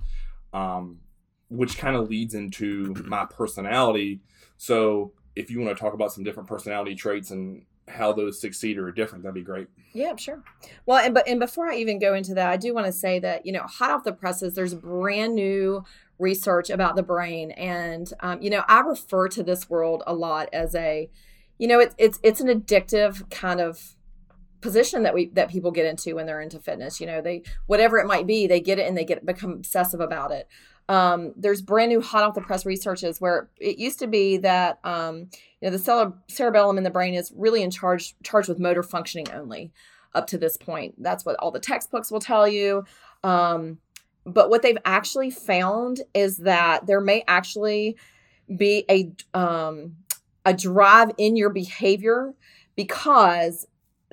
[0.53, 1.01] Um,
[1.49, 4.21] which kind of leads into my personality.
[4.57, 8.79] So if you want to talk about some different personality traits and how those succeed
[8.79, 9.68] or are different, that'd be great.
[9.92, 10.42] Yeah, sure.
[10.87, 13.18] Well, and but and before I even go into that, I do want to say
[13.20, 15.85] that you know, hot off the presses, there's brand new
[16.18, 20.49] research about the brain and um, you know i refer to this world a lot
[20.53, 21.11] as a
[21.59, 23.96] you know it's it's it's an addictive kind of
[24.62, 27.99] position that we that people get into when they're into fitness you know they whatever
[27.99, 30.49] it might be they get it and they get become obsessive about it
[30.88, 34.79] um, there's brand new hot off the press researches where it used to be that
[34.85, 35.29] um,
[35.61, 38.83] you know the cere- cerebellum in the brain is really in charge charged with motor
[38.83, 39.72] functioning only
[40.14, 40.94] up to this point.
[41.03, 42.85] That's what all the textbooks will tell you.
[43.25, 43.79] Um,
[44.25, 47.96] but what they've actually found is that there may actually
[48.57, 49.96] be a um,
[50.44, 52.35] a drive in your behavior
[52.77, 53.66] because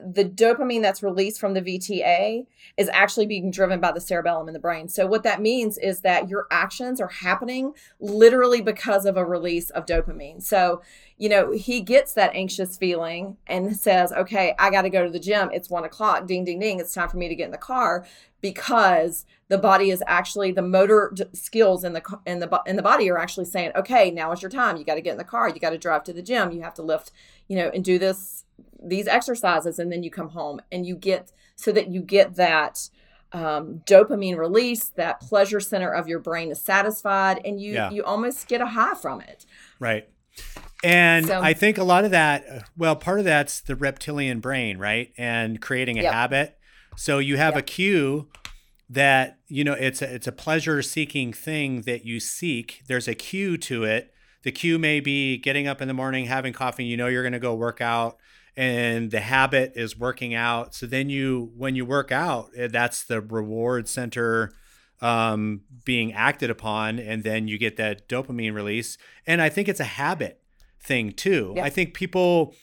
[0.06, 2.46] the dopamine that's released from the VTA
[2.78, 4.88] is actually being driven by the cerebellum in the brain.
[4.88, 9.70] So what that means is that your actions are happening literally because of a release
[9.70, 10.42] of dopamine.
[10.42, 10.82] So,
[11.18, 15.12] you know, he gets that anxious feeling and says, okay, I got to go to
[15.12, 15.50] the gym.
[15.54, 16.28] It's one o'clock.
[16.28, 16.80] Ding, ding, ding.
[16.80, 18.06] It's time for me to get in the car
[18.44, 23.10] because the body is actually the motor skills in the in the in the body
[23.10, 24.78] are actually saying, okay, now is your time.
[24.78, 25.50] You got to get in the car.
[25.50, 26.52] You got to drive to the gym.
[26.52, 27.12] You have to lift,
[27.48, 28.44] you know, and do this
[28.86, 32.90] these exercises and then you come home and you get so that you get that
[33.32, 37.90] um, dopamine release that pleasure center of your brain is satisfied and you yeah.
[37.92, 39.46] you almost get a high from it
[39.80, 40.10] right
[40.84, 44.78] and so, i think a lot of that well part of that's the reptilian brain
[44.78, 46.14] right and creating a yep.
[46.14, 46.58] habit
[46.96, 48.28] so you have a cue
[48.90, 53.16] that you know it's a, it's a pleasure seeking thing that you seek there's a
[53.16, 56.98] cue to it the cue may be getting up in the morning having coffee you
[56.98, 58.18] know you're going to go work out
[58.56, 60.76] and the habit is working out.
[60.76, 64.54] So then you, when you work out, eh, that's the reward center
[65.02, 68.98] um, being acted upon, and then you get that dopamine release.
[69.28, 70.42] And I think it's a habit
[70.80, 71.54] thing too.
[71.56, 71.66] Yeah.
[71.66, 72.54] I think people,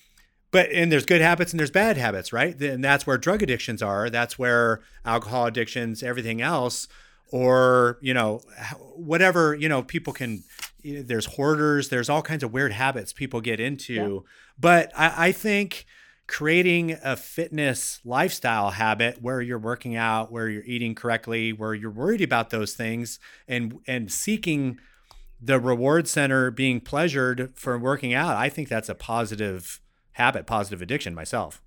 [0.50, 2.60] but and there's good habits and there's bad habits, right?
[2.60, 4.10] And that's where drug addictions are.
[4.10, 6.88] That's where alcohol addictions, everything else,
[7.30, 8.40] or you know,
[8.96, 10.42] whatever you know, people can.
[10.82, 11.88] you know, There's hoarders.
[11.88, 14.24] There's all kinds of weird habits people get into.
[14.58, 15.86] But I, I think
[16.26, 21.90] creating a fitness lifestyle habit where you're working out, where you're eating correctly, where you're
[21.90, 24.78] worried about those things and and seeking
[25.42, 29.80] the reward center being pleasured for working out, I think that's a positive
[30.12, 31.62] habit, positive addiction myself.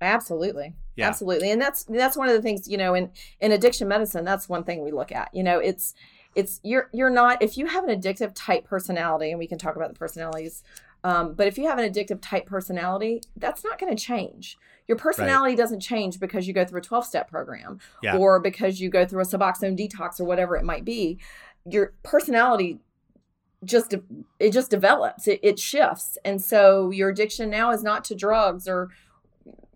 [0.00, 0.74] Absolutely.
[0.96, 1.08] Yeah.
[1.08, 1.50] Absolutely.
[1.50, 4.64] And that's that's one of the things, you know, in in addiction medicine, that's one
[4.64, 5.28] thing we look at.
[5.34, 5.94] You know, it's
[6.34, 9.76] it's you're you're not if you have an addictive type personality and we can talk
[9.76, 10.62] about the personalities
[11.02, 14.96] um, but if you have an addictive type personality that's not going to change your
[14.96, 18.16] personality doesn't change because you go through a 12 step program Yeah.
[18.16, 21.18] or because you go through a suboxone detox or whatever it might be
[21.68, 22.78] your personality
[23.64, 23.94] just
[24.38, 26.16] it just develops it, it shifts.
[26.24, 28.88] And so your addiction now is not to drugs or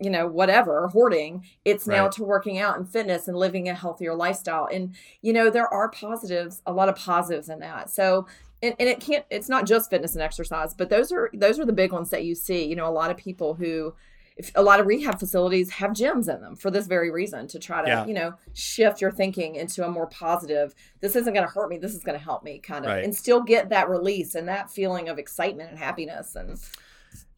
[0.01, 1.45] you know whatever hoarding.
[1.65, 2.13] It's now Right.
[2.13, 4.69] to working out and fitness and living a healthier lifestyle.
[4.73, 7.91] And you know there are positives a lot of positives in that.
[7.91, 8.27] So
[8.63, 11.67] and, and it can't it's not just fitness and exercise but those are those are
[11.67, 12.65] the big ones that you see.
[12.65, 13.95] You know a lot of people who
[14.37, 17.59] if a lot of rehab facilities have gyms in them for this very reason to
[17.59, 18.07] try to Yeah.
[18.07, 21.79] you know shift your thinking into a more positive this isn't going to hurt me
[21.79, 23.05] this is going to help me kind of Right.
[23.05, 26.57] and still get that release and that feeling of excitement and happiness and, all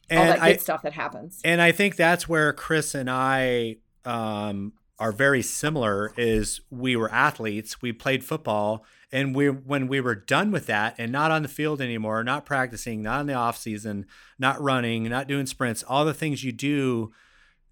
[0.09, 3.77] And that good I stuff that happens and I think that's where Cris and I
[4.05, 6.13] um, are very similar.
[6.17, 10.95] Is we were athletes, we played football, and we when we were done with that
[10.99, 14.07] and not on the field anymore, not practicing, not in the off season,
[14.39, 17.13] not running, not doing sprints, all the things you do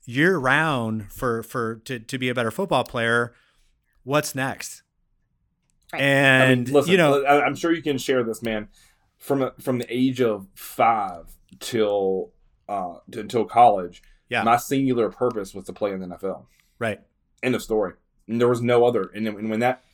[0.07, 3.35] year round for for to to be a better football player.
[4.05, 4.83] What's next?
[5.92, 6.01] Right.
[6.03, 8.68] I mean, And listen, you know, I- I'm sure you can share this, man.
[9.18, 11.27] From from the age of five
[11.61, 12.33] till
[12.68, 14.42] uh until college, Yeah.
[14.42, 16.47] my singular purpose was to play in the NFL.
[16.79, 17.01] right?
[17.42, 17.92] End of story.
[18.29, 19.11] And there was no other.
[19.14, 19.85] And then when that,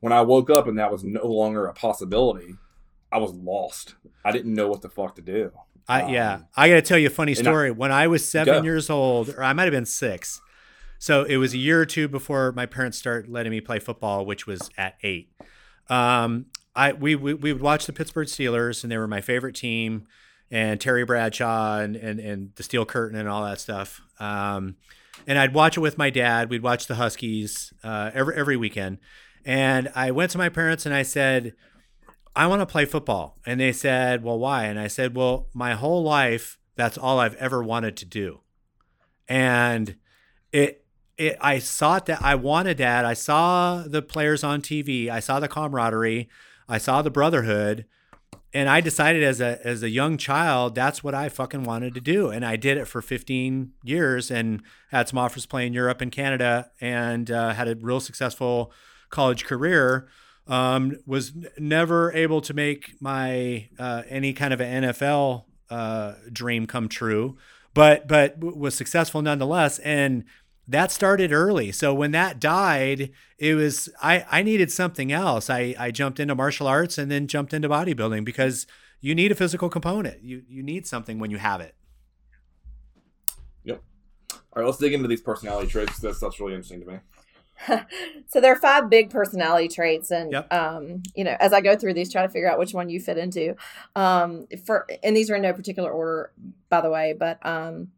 [0.00, 2.54] when I woke up and that was no longer a possibility,
[3.12, 3.94] I was lost.
[4.24, 5.52] I didn't know what the fuck to do.
[5.88, 7.70] I yeah, Um, I got to tell you a funny and I- story.
[7.70, 8.62] when I was seven Go.
[8.62, 10.40] years old, or I might have been six,
[10.98, 14.24] so it was a year or two before my parents started letting me play football,
[14.26, 15.30] which was at eight.
[15.88, 19.56] Um, I we, we we would watch the Pittsburgh Steelers, and they were my favorite
[19.56, 20.06] team,
[20.50, 24.00] and Terry Bradshaw and and and the Steel Curtain and all that stuff.
[24.20, 24.76] Um,
[25.26, 26.48] and I'd watch it with my dad.
[26.50, 28.98] We'd watch the Huskies uh, every every weekend.
[29.44, 31.54] And I went to my parents and I said,
[32.36, 33.38] I want to play football.
[33.44, 34.64] And they said, Well, why?
[34.64, 38.40] And I said, Well, my whole life, that's all I've ever wanted to do.
[39.28, 39.96] And
[40.52, 40.84] it,
[41.16, 43.04] it, I saw that I wanted that.
[43.04, 45.08] I saw the players on TV.
[45.08, 46.28] I saw the camaraderie.
[46.68, 47.86] I saw the brotherhood.
[48.52, 52.00] And I decided as a as a young child, that's what I fucking wanted to
[52.00, 52.30] do.
[52.30, 56.70] And I did it for 15 years and had some offers playing Europe and Canada
[56.80, 58.72] and uh, had a real successful
[59.10, 60.08] college career
[60.46, 66.66] um, was never able to make my uh, any kind of an NFL uh, dream
[66.66, 67.36] come true,
[67.74, 69.78] but but was successful nonetheless.
[69.80, 70.24] And
[70.66, 71.72] that started early.
[71.72, 75.50] So when that died, it was I I needed something else.
[75.50, 78.66] I I jumped into martial arts and then jumped into bodybuilding because
[79.00, 80.22] you need a physical component.
[80.22, 81.74] You you need something when you have it.
[83.64, 83.82] Yep.
[84.32, 85.98] All right, let's dig into these personality traits.
[85.98, 86.98] That's stuff's really interesting to me.
[88.28, 90.52] so there are five big personality traits and Yep.
[90.52, 93.00] um, you know as i go through these try to figure out which one you
[93.00, 93.54] fit into.
[93.96, 96.32] Um, for and these are in no particular order
[96.68, 97.88] by the way but um,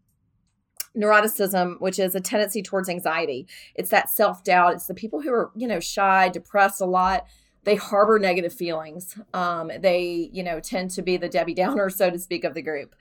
[0.96, 3.46] neuroticism which is a tendency towards anxiety.
[3.74, 4.74] It's that self-doubt.
[4.74, 7.26] It's the people who are you know shy depressed a lot.
[7.64, 9.16] They harbor negative feelings.
[9.32, 12.62] Um, they you know tend to be the debbie downer so to speak of the
[12.62, 12.94] group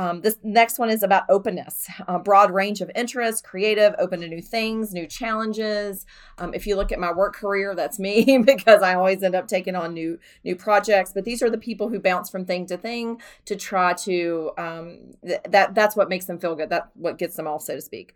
[0.00, 4.28] um, this next one is about openness, a broad range of interests, creative, open to
[4.28, 6.06] new things, new challenges.
[6.38, 9.46] Um, if you look at my work career, that's me because I always end up
[9.46, 11.12] taking on new new projects.
[11.12, 15.00] But these are the people who bounce from thing to thing to try to um,
[15.22, 16.70] th- that that's what makes them feel good.
[16.70, 18.14] That what gets them off, so to speak.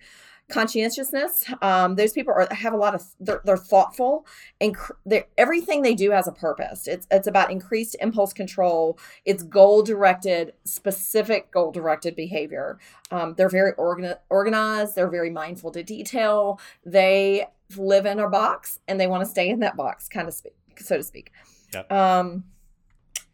[0.51, 1.45] Conscientiousness.
[1.63, 4.27] Um, those people are have a lot of they're, they're thoughtful
[4.61, 6.87] and cr- they're, everything they do has a purpose.
[6.87, 8.99] It's it's about increased impulse control.
[9.25, 12.79] It's goal directed, specific goal directed behavior.
[13.11, 14.95] Um, they're very organ- organized.
[14.95, 16.61] They're very mindful to detail.
[16.85, 20.35] They live in a box and they want to stay in that box, kind of
[20.35, 21.33] speak, so to speak.
[21.73, 21.91] Yep.
[21.91, 22.45] Um,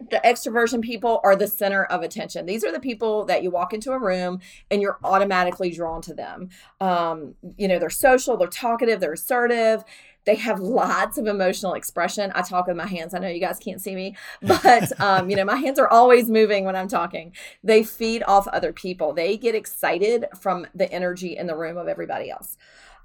[0.09, 2.47] the extroversion people are the center of attention.
[2.47, 4.41] These are the people that you walk into a room
[4.71, 6.49] and you're automatically drawn to them.
[6.81, 9.85] Um, you know, they're social, they're talkative, they're assertive.
[10.25, 12.33] They have lots of emotional expression.
[12.35, 13.15] I talk with my hands.
[13.15, 16.31] I know you guys can't see me, but um, you know, my hands are always
[16.31, 17.33] moving when I'm talking.
[17.63, 19.13] They feed off other people.
[19.13, 22.57] They get excited from the energy in the room of everybody else.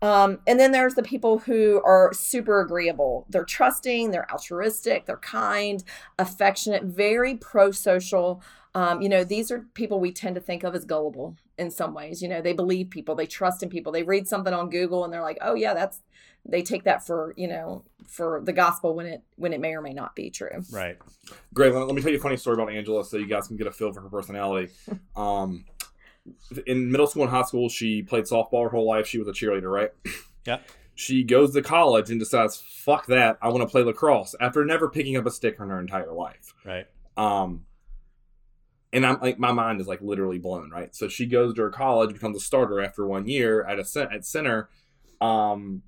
[0.02, 3.26] Um, and then there's the people who are super agreeable.
[3.30, 5.84] They're trusting, they're altruistic, they're kind,
[6.20, 8.42] affectionate, very pro social.
[8.74, 11.94] Um, you know, these are people we tend to think of as gullible in some
[11.94, 12.22] ways.
[12.22, 13.92] You know, they believe people, they trust in people.
[13.92, 16.02] They read something on Google and they're like, oh, yeah, that's,
[16.48, 19.82] they take that for, you know, for the gospel when it, when it may or
[19.82, 20.62] may not be true.
[20.72, 20.98] Right.
[21.54, 21.74] Great.
[21.74, 23.72] Let me tell you a funny story about Angela so you guys can get a
[23.72, 24.72] feel for her personality.
[25.16, 25.64] Um,
[26.66, 29.08] in middle school and high school, she played softball her whole life.
[29.08, 29.92] She was a cheerleader, right?
[30.48, 30.60] Yeah.
[30.94, 33.40] She goes to college and decides, "Fuck that!
[33.42, 36.54] I want to play lacrosse." After never picking up a stick in her entire life.
[36.64, 36.86] Right.
[37.18, 37.66] Um,
[38.94, 40.96] and I'm like, my mind is like literally blown, right?
[40.96, 44.24] So she goes to her college, becomes a starter after one year at a at
[44.24, 44.70] center,
[45.20, 45.82] um,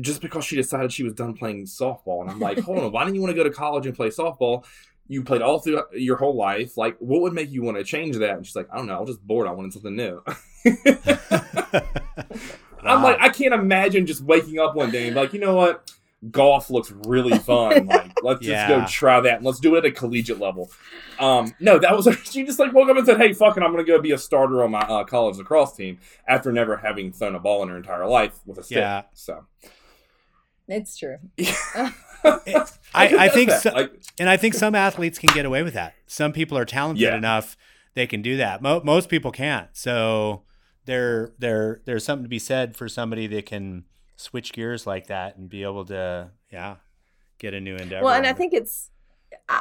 [0.00, 2.20] just because she decided she was done playing softball.
[2.20, 4.08] And I'm like, hold on, why didn't you want to go to college and play
[4.08, 4.66] softball?
[5.10, 6.76] You played all through your whole life.
[6.76, 8.36] Like, what would make you want to change that?
[8.36, 8.96] And she's like, I don't know.
[8.96, 9.48] I was just bored.
[9.48, 10.22] I wanted something new.
[12.84, 15.92] I'm like, I can't imagine just waking up one day and like, you know what?
[16.30, 17.88] Golf looks really fun.
[17.90, 18.68] Like, let's yeah.
[18.68, 20.70] just go try that and let's do it at a collegiate level.
[21.18, 23.84] Um, no, that was she just like woke up and said, "Hey, fucking, I'm gonna
[23.84, 25.98] go be a starter on my uh, college lacrosse team
[26.28, 29.02] after never having thrown a ball in her entire life with a stick." Yeah.
[29.14, 29.46] So
[30.68, 31.16] it's true.
[32.24, 35.94] I, I think, so, like, and I think some athletes can get away with that.
[36.06, 37.16] Some people are talented yeah.
[37.16, 37.56] enough
[37.94, 38.62] they can do that.
[38.62, 39.68] Mo- most people can't.
[39.72, 40.42] So
[40.84, 43.84] there, there, there's something to be said for somebody that can
[44.16, 46.76] switch gears like that and be able to, yeah,
[47.38, 48.04] get a new endeavor.
[48.04, 48.90] Well, and I think it's,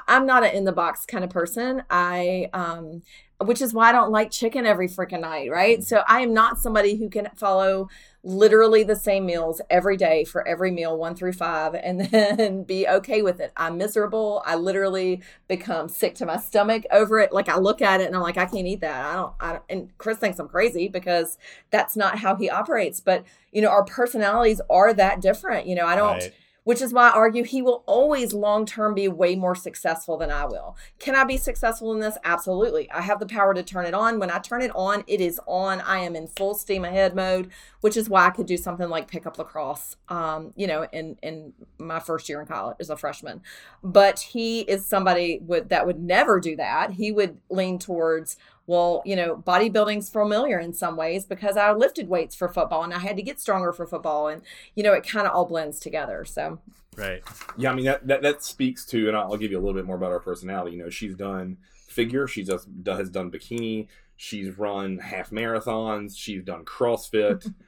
[0.07, 1.84] I'm not an in the box kind of person.
[1.89, 3.01] I, um,
[3.41, 5.80] which is why I don't like chicken every freaking night, right?
[5.80, 5.84] Mm.
[5.84, 7.88] So I am not somebody who can follow
[8.24, 12.88] literally the same meals every day for every meal, one through five, and then be
[12.88, 13.52] okay with it.
[13.56, 14.44] I'm miserable.
[14.46, 17.32] I literally become sick to my stomach over it.
[17.32, 19.06] Like I look at it and I'm like, I can't eat that.
[19.06, 21.38] I don't, I don't, and Cris thinks I'm crazy because
[21.72, 23.00] that's not how he operates.
[23.00, 25.68] But, you know, our personalities are that different.
[25.68, 26.18] You know, I don't.
[26.18, 26.34] Right
[26.70, 30.30] which is why I argue he will always long term be way more successful than
[30.30, 30.78] I will.
[31.00, 32.16] Can I be successful in this?
[32.24, 32.88] Absolutely.
[32.92, 34.20] I have the power to turn it on.
[34.20, 35.82] When I turn it on, it is on.
[35.82, 37.50] I am in full steam ahead mode,
[37.82, 41.18] which is why I could do something like pick up lacrosse, um, you know, in,
[41.24, 43.42] in my first year in college as a freshman.
[43.84, 46.92] But he is somebody that would never do that.
[46.92, 48.38] He would lean towards,
[48.70, 52.94] well, you know, bodybuilding's familiar in some ways because I lifted weights for football and
[52.94, 54.28] I had to get stronger for football.
[54.28, 54.44] And,
[54.76, 56.24] you know, it kind of all blends together.
[56.24, 56.60] So,
[56.96, 57.24] right.
[57.58, 57.72] Yeah.
[57.72, 59.96] I mean, that, that, that speaks to, and I'll give you a little bit more
[59.96, 60.78] about her personality.
[60.78, 61.58] You know, she's done
[61.88, 67.52] figure, she's just, has done bikini, she's run half marathons, she's done CrossFit.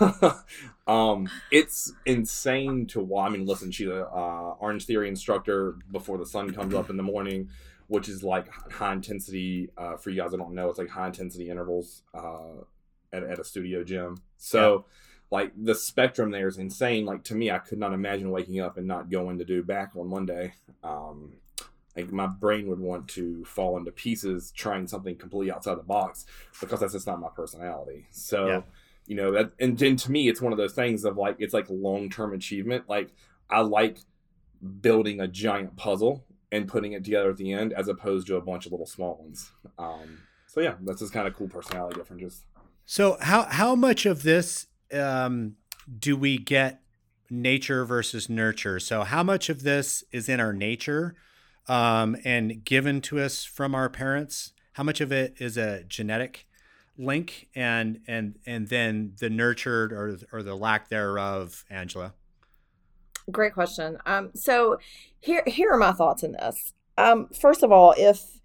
[0.86, 3.30] um, it's insane to watch.
[3.30, 6.98] I mean, listen, she's a uh, Orange Theory instructor before the sun comes up in
[6.98, 7.48] the morning
[7.88, 9.70] which is like high intensity.
[9.76, 12.62] Uh, for you guys that don't know, it's like high intensity intervals uh,
[13.12, 14.18] at, at a studio gym.
[14.36, 15.38] So, yeah.
[15.38, 17.04] like the spectrum there is insane.
[17.04, 19.92] Like to me, I could not imagine waking up and not going to do back
[19.96, 20.54] on Monday.
[20.82, 21.34] Um,
[21.96, 26.26] like my brain would want to fall into pieces trying something completely outside the box
[26.60, 28.06] because that's just not my personality.
[28.10, 28.60] So, yeah.
[29.06, 31.54] you know that, and then to me, it's one of those things of like it's
[31.54, 32.88] like long term achievement.
[32.88, 33.10] Like
[33.48, 33.98] I like
[34.80, 36.24] building a giant puzzle
[36.54, 39.16] and putting it together at the end as opposed to a bunch of little small
[39.16, 39.50] ones.
[39.76, 42.44] Um, so yeah, that's just kind of cool personality differences.
[42.86, 45.56] So how how much of this um,
[45.98, 46.80] do we get
[47.28, 48.78] nature versus nurture?
[48.78, 51.16] So how much of this is in our nature
[51.66, 54.52] um, and given to us from our parents?
[54.74, 56.46] How much of it is a genetic
[56.96, 62.14] link and and and then the nurtured or or the lack thereof, Angela?
[63.30, 63.98] Great question.
[64.06, 64.78] Um, so
[65.20, 66.74] here here are my thoughts on this.
[66.98, 68.40] Um, first of all, if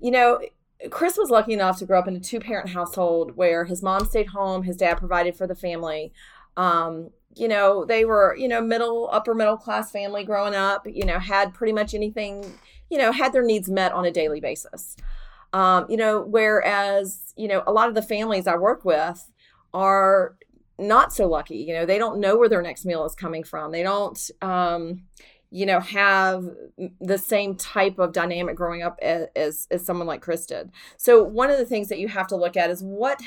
[0.00, 0.40] you know,
[0.90, 4.06] Cris was lucky enough to grow up in a two parent household where his mom
[4.06, 6.12] stayed home, his dad provided for the family.
[6.56, 11.04] Um, you know, they were, you know, middle, upper middle class family growing up, you
[11.04, 12.58] know, had pretty much anything,
[12.90, 14.96] you know, had their needs met on a daily basis.
[15.52, 19.30] Um, you know, whereas, you know, a lot of the families I work with
[19.72, 20.36] are
[20.80, 21.56] not so lucky.
[21.56, 23.72] You know, they don't know where their next meal is coming from.
[23.72, 25.02] They don't, um,
[25.50, 26.44] you know, have
[27.00, 30.70] the same type of dynamic growing up as, as, as someone like Cris did.
[30.96, 33.20] So one of the things that you have to look at is what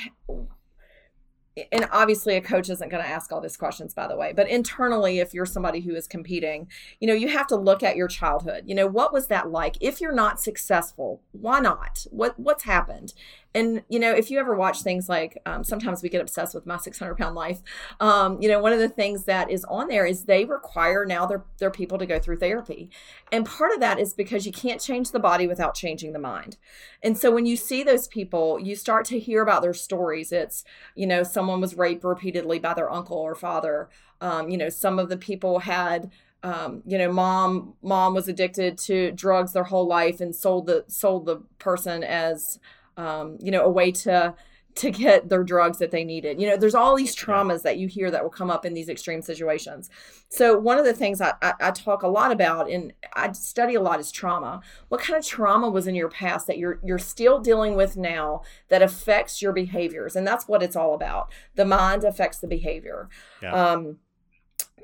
[1.70, 4.48] and obviously a coach isn't going to ask all these questions by the way but
[4.48, 6.68] internally if you're somebody who is competing
[7.00, 9.76] you know you have to look at your childhood you know what was that like
[9.80, 13.14] if you're not successful why not what what's happened
[13.54, 16.66] and you know if you ever watch things like um, sometimes we get obsessed with
[16.66, 17.62] my 600 pound life
[18.00, 21.26] um, you know one of the things that is on there is they require now
[21.26, 22.90] their, their people to go through therapy.
[23.32, 26.56] And part of that is because you can't change the body without changing the mind.
[27.02, 30.32] And so when you see those people you start to hear about their stories.
[30.32, 33.88] It's you know someone was raped repeatedly by their uncle or father.
[34.20, 36.10] Um, you know some of the people had
[36.42, 40.84] um, you know, mom mom was addicted to drugs their whole life and sold the
[40.88, 42.58] sold the person as
[42.96, 44.34] um, you know a way to
[44.76, 46.40] to get their drugs that they needed.
[46.40, 48.88] You know, there's all these traumas that you hear that will come up in these
[48.88, 49.88] extreme situations.
[50.28, 53.76] So one of the things I, I, I, talk a lot about and I study
[53.76, 54.60] a lot is trauma.
[54.88, 58.42] What kind of trauma was in your past that you're you're still dealing with now
[58.68, 60.16] that affects your behaviors?
[60.16, 61.30] And that's what it's all about.
[61.54, 63.08] The mind affects the behavior.
[63.42, 63.52] Yeah.
[63.52, 63.98] Um,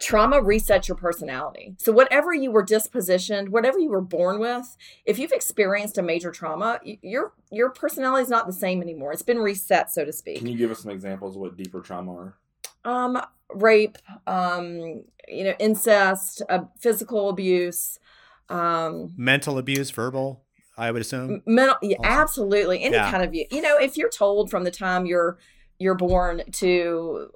[0.01, 1.75] trauma resets your personality.
[1.79, 6.31] So whatever you were dispositioned, whatever you were born with, if you've experienced a major
[6.31, 9.13] trauma, your your personality is not the same anymore.
[9.13, 10.39] It's been reset, so to speak.
[10.39, 12.35] Can you give us some examples of what deeper trauma are?
[12.85, 13.21] Um,
[13.55, 17.99] rape, um, you know, incest, uh, physical abuse,
[18.49, 20.45] um, mental abuse, verbal.
[20.79, 21.43] I would assume.
[21.45, 22.83] Mental, yeah, absolutely.
[22.83, 23.11] Any yeah.
[23.11, 23.45] kind of you.
[23.51, 25.39] You know, if you're told from the time you're
[25.79, 27.31] you're born to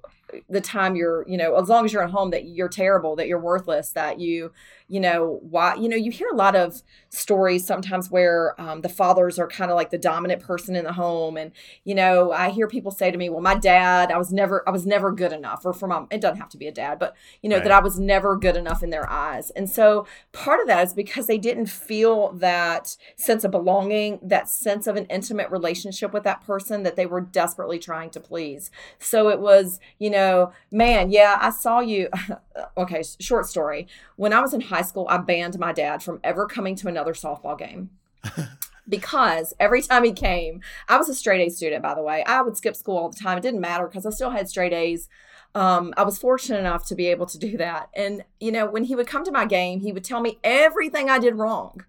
[0.49, 3.27] the time you're you know as long as you're at home that you're terrible that
[3.27, 4.53] you're worthless that you
[4.89, 8.89] you know why you know you hear a lot of stories sometimes where um, the
[8.89, 11.37] fathers are kind of like the dominant person in the home.
[11.37, 11.53] And
[11.85, 14.71] you know i hear people say to me well my dad i was never i
[14.71, 17.15] was never good enough or for mom it doesn't have to be a dad but
[17.43, 17.65] you know right.
[17.65, 19.51] that i was never good enough in their eyes.
[19.51, 24.49] And so part of that is because they didn't feel that sense of belonging that
[24.49, 28.71] sense of an intimate relationship with that person that they were desperately trying to please.
[28.99, 30.24] So it was you know
[30.71, 32.09] man yeah i saw you
[32.77, 36.47] okay short story when i was in high school, I banned my dad from ever
[36.47, 37.91] coming to another softball game.
[38.89, 42.23] because every time he came, I was a straight A student, by the way.
[42.25, 43.39] I would skip school all the time.
[43.39, 45.09] It didn't matter because I still had straight A's.
[45.55, 47.89] Um, I was fortunate enough to be able to do that.
[47.95, 51.09] And, you know, when he would come to my game, he would tell me everything
[51.09, 51.85] I did wrong.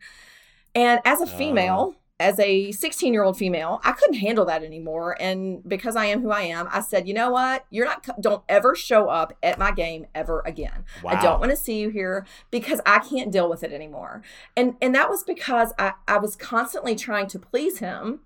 [0.75, 4.63] And as a female, uh as a 16 year old female, I couldn't handle that
[4.63, 5.17] anymore.
[5.19, 7.65] And because I am who I am, I said, you know what?
[7.69, 10.85] You're not, don't ever show up at my game ever again.
[11.03, 11.11] Wow.
[11.11, 14.21] I don't want to see you here because I can't deal with it anymore.
[14.55, 18.21] And, and that was because I, I was constantly trying to please him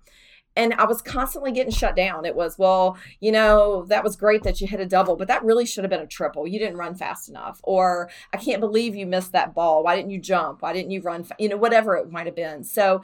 [0.56, 2.24] and I was constantly getting shut down.
[2.24, 5.44] It was, well, you know, that was great that you hit a double, but that
[5.44, 6.46] really should have been a triple.
[6.46, 7.60] You didn't run fast enough.
[7.62, 9.84] Or I can't believe you missed that ball.
[9.84, 10.62] Why didn't you jump?
[10.62, 11.24] Why didn't you run?
[11.24, 11.36] Fa-?
[11.38, 12.64] You know, whatever it might have been.
[12.64, 13.02] So,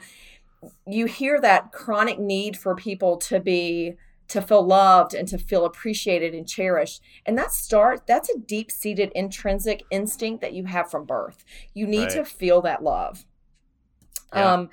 [0.85, 3.95] you hear that chronic need for people to be
[4.27, 9.11] to feel loved and to feel appreciated and cherished and that start that's a deep-seated
[9.15, 12.11] intrinsic instinct that you have from birth you need right.
[12.11, 13.25] to feel that love
[14.33, 14.53] yeah.
[14.53, 14.69] um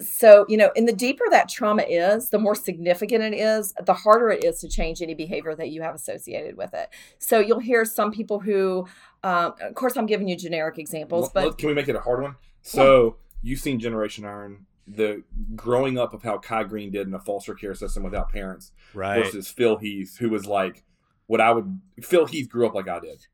[0.00, 3.94] so you know and the deeper that trauma is the more significant it is the
[3.94, 7.60] harder it is to change any behavior that you have associated with it so you'll
[7.60, 8.86] hear some people who
[9.22, 12.22] um, of course i'm giving you generic examples but can we make it a hard
[12.22, 13.50] one so yeah.
[13.50, 15.22] you've seen generation iron the
[15.54, 19.24] growing up of how Kai Greene did in a foster care system without parents right.
[19.24, 20.84] versus Phil Heath, who was like
[21.26, 23.26] what I would Phil Heath grew up like I did.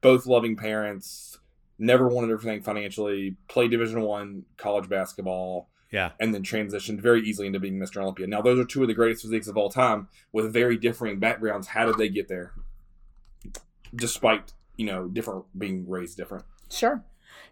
[0.00, 1.38] Both loving parents,
[1.78, 5.68] never wanted everything financially, played division one college basketball.
[5.92, 6.10] Yeah.
[6.18, 8.02] And then transitioned very easily into being Mr.
[8.02, 8.26] Olympia.
[8.26, 11.68] Now those are two of the greatest physiques of all time with very differing backgrounds.
[11.68, 12.52] How did they get there?
[13.94, 16.44] Despite, you know, different being raised different.
[16.70, 17.04] Sure.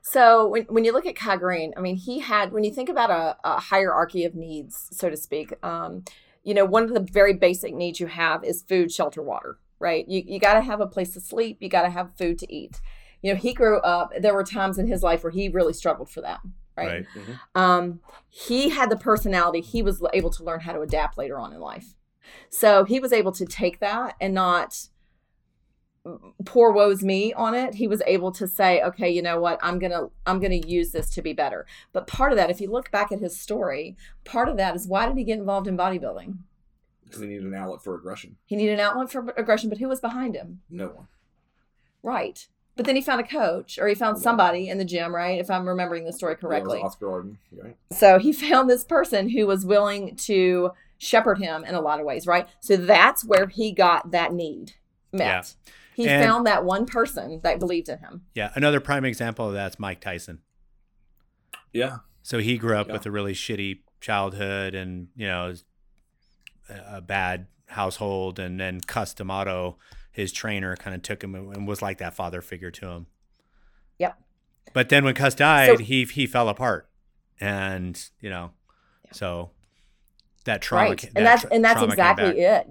[0.03, 3.11] So when, when you look at Kai I mean, he had, when you think about
[3.11, 6.05] a, a hierarchy of needs, so to speak, um,
[6.43, 10.07] you know, one of the very basic needs you have is food, shelter, water, right?
[10.07, 11.59] You, you got to have a place to sleep.
[11.61, 12.81] You got to have food to eat.
[13.23, 16.11] You know, he grew up, there were times in his life where he really struggled
[16.11, 16.41] for that.
[16.77, 16.87] Right.
[16.87, 17.07] right.
[17.17, 17.61] Mm-hmm.
[17.61, 19.61] Um, he had the personality.
[19.61, 21.95] He was able to learn how to adapt later on in life.
[22.51, 24.89] So he was able to take that and not
[26.45, 29.59] poor woes me on it he was able to say okay you know what?
[29.63, 31.67] I'm gonna i'm gonna use this to be better.
[31.93, 34.87] But part of that if you look back at his story part of that is
[34.87, 36.37] why did he get involved in bodybuilding?
[37.05, 38.37] Because he needed an outlet for aggression.
[38.45, 40.61] He needed an outlet for aggression but who was behind him?
[40.69, 41.09] No one.
[42.03, 42.47] Right.
[42.77, 45.41] But then he found a coach or he found somebody in the gym right?
[45.41, 46.81] If i'm remembering the story correctly.
[46.81, 47.77] Yeah, oscar ardon right?
[47.93, 52.05] so he found this person who was willing to shepherd him in a lot of
[52.05, 52.47] ways right?
[52.61, 54.75] So that's where he got that need
[55.15, 55.55] met.
[55.67, 55.73] Yeah.
[55.95, 58.23] He and, found that one person that believed in him.
[58.35, 60.41] Yeah, another prime example of that's Mike Tyson.
[61.73, 61.99] Yeah.
[62.23, 62.95] So he grew up yeah.
[62.95, 65.55] with a really shitty childhood and, you know,
[66.69, 69.77] a bad household and then Cus D'Amato,
[70.11, 73.07] his trainer, kind of took him and was like that father figure to him.
[73.99, 74.19] Yep.
[74.73, 76.89] But then when Cus died, so, he he fell apart.
[77.41, 78.53] And, you know,
[79.05, 79.13] yeah.
[79.13, 79.51] so
[80.45, 80.91] that trauma.
[80.91, 82.69] right ca- and that's tra- and that's exactly it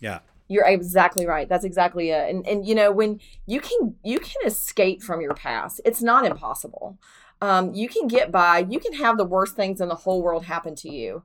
[0.00, 0.18] Yeah.
[0.50, 1.48] You're exactly right.
[1.48, 2.28] That's exactly it.
[2.28, 6.26] And and you know when you can you can escape from your past it's not
[6.26, 6.98] impossible.
[7.40, 10.44] Um, you can get by you can have the worst things in the whole world
[10.44, 11.22] happen to you.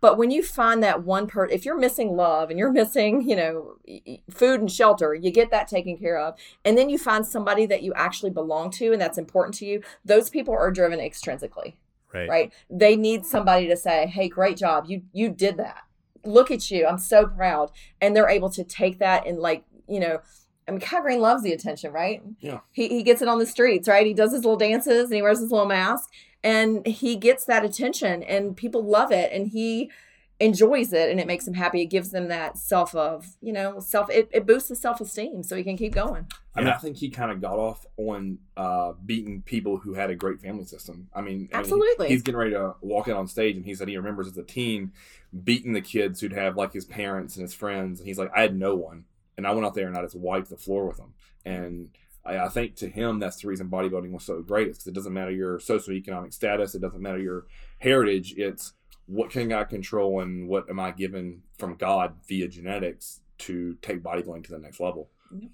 [0.00, 3.36] But when you find that one person if you're missing love and you're missing you
[3.36, 3.76] know
[4.28, 6.34] food and shelter you get that taken care of.
[6.64, 9.80] And then you find somebody that you actually belong to and that's important to you
[10.04, 11.74] those people are driven extrinsically
[12.12, 12.28] Right.
[12.28, 12.52] right?
[12.68, 14.86] They need somebody to say hey great job.
[14.88, 15.84] You you did that
[16.24, 17.70] look at you i'm so proud.
[18.00, 20.20] And they're able to take that and like you know
[20.68, 22.22] i mean kai greene loves the attention right?
[22.40, 22.60] Yeah.
[22.72, 24.06] he, he gets it on the streets right?
[24.06, 26.08] He does his little dances and he wears his little mask
[26.42, 29.32] and he gets that attention and people love it.
[29.32, 29.90] And he
[30.40, 33.78] enjoys it and it makes him happy it gives them that self of you know
[33.78, 36.74] self it, it boosts his self-esteem so he can keep going I mean, Yeah.
[36.74, 40.40] I think he kind of got off on uh, beating people who had a great
[40.40, 41.08] family system.
[41.14, 42.08] I mean, I mean, Absolutely.
[42.08, 44.42] he's getting ready to walk out on stage, and he said he remembers as a
[44.42, 44.90] teen
[45.44, 48.42] beating the kids who'd have like his parents and his friends, and he's like, I
[48.42, 49.04] had no one,
[49.36, 51.14] and I went out there and I just wiped the floor with them.
[51.44, 51.90] And
[52.24, 54.66] I, I think to him, that's the reason bodybuilding was so great.
[54.66, 57.46] Is because it doesn't matter your socioeconomic status, it doesn't matter your
[57.78, 58.34] heritage.
[58.36, 58.72] It's
[59.10, 64.02] what can I control and what am I given from God via genetics to take
[64.02, 65.10] bodybuilding to the next level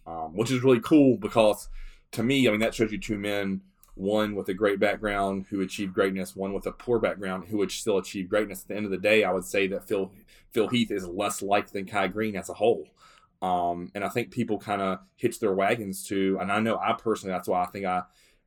[0.07, 1.69] um, which is really cool because
[2.13, 3.63] to me, I mean, that shows you two men,
[3.95, 7.73] one with a great background who achieved greatness, one with a poor background who would
[7.73, 8.63] still achieve greatness.
[8.63, 10.13] At the end of the day, I would say that Phil
[10.51, 12.87] Phil Heath is less liked than Kai Greene as a whole.
[13.43, 16.95] Um, and I think people kind of hitch their wagons to, and I know I
[16.95, 18.03] personally, that's why I think I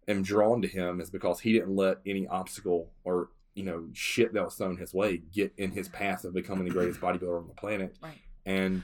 [0.07, 3.29] am drawn to him is because he didn't let any obstacle or
[3.59, 6.71] you know shit that was thrown his way get in his path of becoming the
[6.71, 7.97] greatest bodybuilder on the planet.
[8.01, 8.19] Right.
[8.45, 8.83] And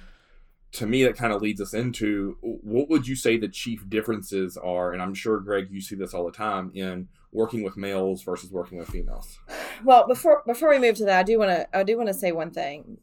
[0.74, 4.58] to me, that kind of leads us into what would you say the chief differences
[4.58, 4.92] are?
[4.92, 8.52] And I'm sure, Greg, you see this all the time in working with males versus
[8.52, 9.40] working with females.
[9.86, 12.14] Well, before before we move to that, I do want to I do want to
[12.14, 12.98] say one thing.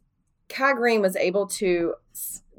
[0.51, 1.95] Kai Greene was able to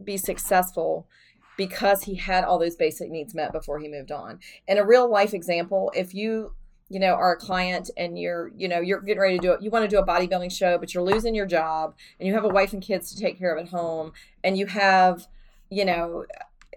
[0.04, 1.08] be successful
[1.56, 4.40] because he had all those basic needs met before he moved on.
[4.68, 6.54] In a real life example, if you
[6.94, 9.62] you know are a client and you're you know you're getting ready to do it
[9.62, 12.44] you want to do a bodybuilding show but you're losing your job and you have
[12.46, 14.14] a wife and kids to take care of at home
[14.44, 15.28] and you have
[15.70, 16.26] you know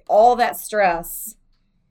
[0.08, 1.36] all that stress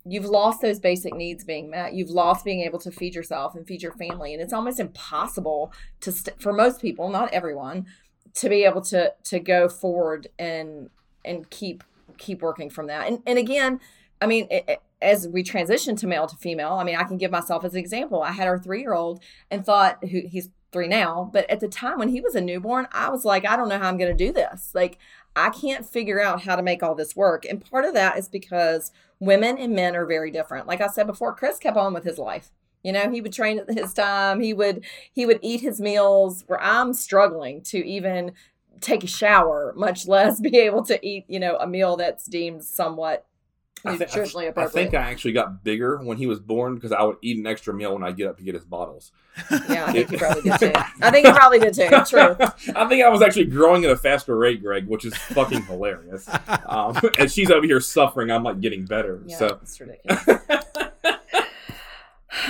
[0.07, 1.93] you've lost those basic needs being met.
[1.93, 4.34] You've lost being able to feed yourself and feed your family.
[4.34, 7.88] And it's almost impossible to st- for most people not everyone
[8.36, 10.89] to be able to to go forward and
[11.23, 11.84] and keep
[12.17, 13.07] keep working from that.
[13.07, 13.80] And and again
[14.21, 17.18] i mean it, it- as we transition to male to female i mean i can
[17.18, 18.22] give myself as an example.
[18.22, 19.22] I had our three year old
[19.52, 22.88] and thought who he's three now but at the time when he was a newborn
[22.91, 24.72] i was like i don't know how i'm going to do this.
[24.74, 24.98] Like
[25.36, 27.46] i can't figure out how to make all this work.
[27.46, 30.68] And part of that is because women and men are very different.
[30.68, 32.52] Like i said before cris kept on with his life.
[32.84, 34.41] You know he would train at his time.
[34.41, 38.34] He would he would eat his meals where i'm struggling to even
[38.82, 42.64] take a shower much less be able to eat you know a meal that's deemed
[42.64, 43.26] somewhat
[43.86, 47.03] I, thi- nutritionally I think I actually got bigger when he was born because I
[47.03, 49.11] would eat an extra meal when I get up to get his bottles.
[49.69, 50.71] yeah i think you probably did too
[51.01, 52.38] i think you probably did too true
[52.73, 56.29] I think I was actually growing at a faster rate, Greg, which is fucking hilarious.
[56.67, 58.31] Um, and she's over here suffering.
[58.31, 59.21] I'm like getting better.
[59.25, 60.64] yeah So it's ridiculous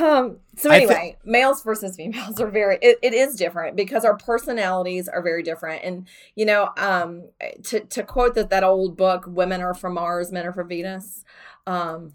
[0.01, 5.07] um so anyway males versus females are very it, it is different because our personalities
[5.07, 5.83] are very different.
[5.83, 7.29] And you know um
[7.63, 11.23] to to quote that that old book women are from mars men are from venus
[11.67, 12.13] um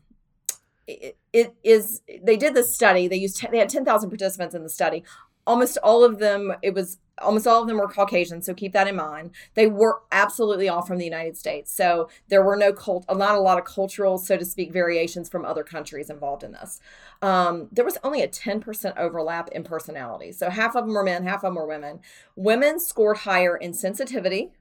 [0.87, 4.69] it, it is they did this study they used they had 10,000 participants in the
[4.69, 5.05] study.
[5.47, 8.89] Almost all of them it was almost all of them were caucasian so keep that
[8.89, 9.31] in mind.
[9.55, 13.41] They were absolutely all from the united states so there were no cult not a
[13.41, 16.81] lot of cultural so to speak variations from other countries involved in this.
[17.23, 21.25] Um, there was only a 10% overlap in personality so half of them were men
[21.25, 22.01] half of them were women.
[22.37, 24.53] Women scored higher in sensitivity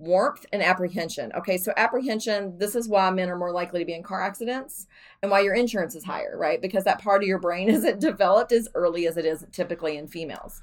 [0.00, 1.30] warmth and apprehension.
[1.36, 4.86] Okay so apprehension this is why men are more likely to be in car accidents
[5.22, 6.60] and why your insurance is higher right?
[6.60, 10.08] Because that part of your brain isn't developed as early as it is typically in
[10.08, 10.62] females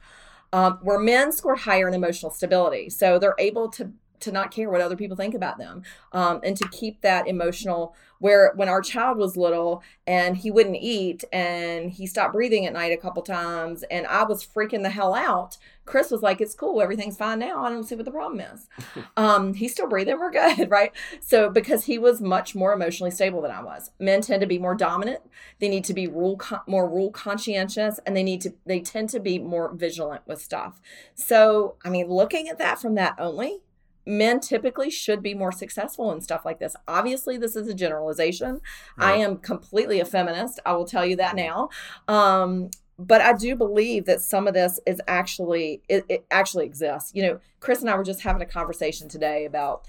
[0.54, 2.90] um, where men score higher in emotional stability.
[2.90, 6.58] So they're able to to not care what other people think about them um, and
[6.58, 11.92] to keep that emotional where when our child was little and he wouldn't eat and
[11.92, 15.58] he stopped breathing at night a couple times and i was freaking the hell out
[15.86, 18.68] cris was like it's cool everything's fine now i don't see what the problem is.
[19.16, 20.92] Um, he's still breathing we're good right?
[21.22, 23.92] So because he was much more emotionally stable than i was.
[24.00, 25.22] Men tend to be more dominant
[25.60, 29.10] they need to be rule con- more rule conscientious and they need to they tend
[29.10, 30.80] to be more vigilant with stuff.
[31.16, 33.60] So i mean looking at that from that only
[34.08, 36.76] men typically should be more successful in stuff like this.
[36.88, 38.62] Obviously, this is a generalization.
[38.98, 40.60] I am completely a feminist.
[40.66, 41.70] I will tell you that now.
[42.08, 47.12] Um, but I do believe that some of this is actually it, it actually exists.
[47.14, 49.86] You know, Cris and I were just having a conversation today about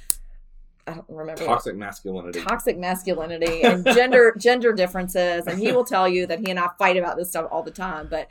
[0.87, 2.41] I don't remember toxic masculinity.
[2.41, 6.69] toxic masculinity and gender gender differences and he will tell you that he and I
[6.79, 8.29] fight about this stuff all the time but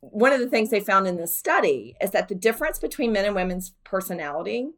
[0.00, 3.26] one of the things they found in this study is that the difference between men
[3.26, 4.70] and women's personality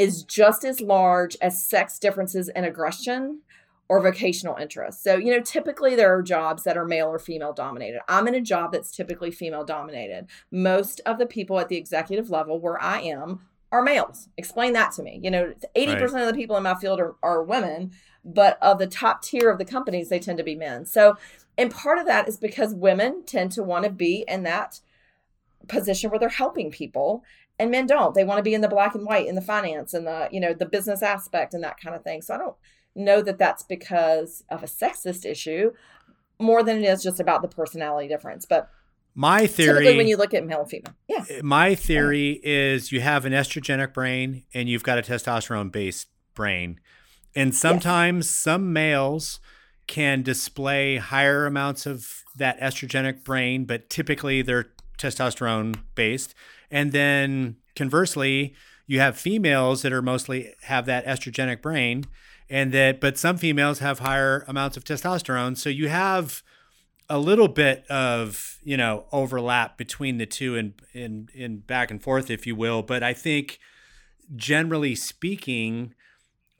[0.00, 3.42] is just as large as sex differences in aggression
[3.86, 5.04] or vocational interests.
[5.04, 8.00] So, you know, typically there are jobs that are male or female dominated.
[8.08, 10.28] I'm in a job that's typically female dominated.
[10.50, 13.40] Most of the people at the executive level where I am
[13.70, 14.30] are males.
[14.38, 15.20] Explain that to me.
[15.22, 16.22] You know, 80% right.
[16.22, 17.90] of the people in my field are, are women,
[18.24, 20.86] but of the top tier of the companies, they tend to be men.
[20.86, 21.18] So,
[21.58, 24.80] and part of that is because women tend to want to be in that
[25.68, 27.22] position where they're helping people
[27.60, 28.14] and men don't.
[28.14, 30.40] They want to be in the black and white in the finance and the, you
[30.40, 32.22] know, the business aspect and that kind of thing.
[32.22, 32.56] So I don't
[32.94, 35.72] know that that's because of a sexist issue
[36.38, 38.46] more than it is just about the personality difference.
[38.46, 38.70] But
[39.14, 43.00] my theory when you look at male and female yeah eh, my theory is you
[43.00, 46.78] have an estrogenic brain and you've got a testosterone based brain
[47.34, 48.34] and sometimes yes.
[48.34, 49.40] some males
[49.88, 56.32] can display higher amounts of that estrogenic brain but typically they're testosterone based
[56.70, 58.54] and then conversely
[58.86, 62.04] you have females that are mostly have that estrogenic brain
[62.48, 66.42] and that but some females have higher amounts of testosterone so you have
[67.10, 72.00] a little bit of you know overlap between the two and in in back and
[72.02, 72.82] forth, if you will.
[72.82, 73.58] But I think
[74.36, 75.94] generally speaking,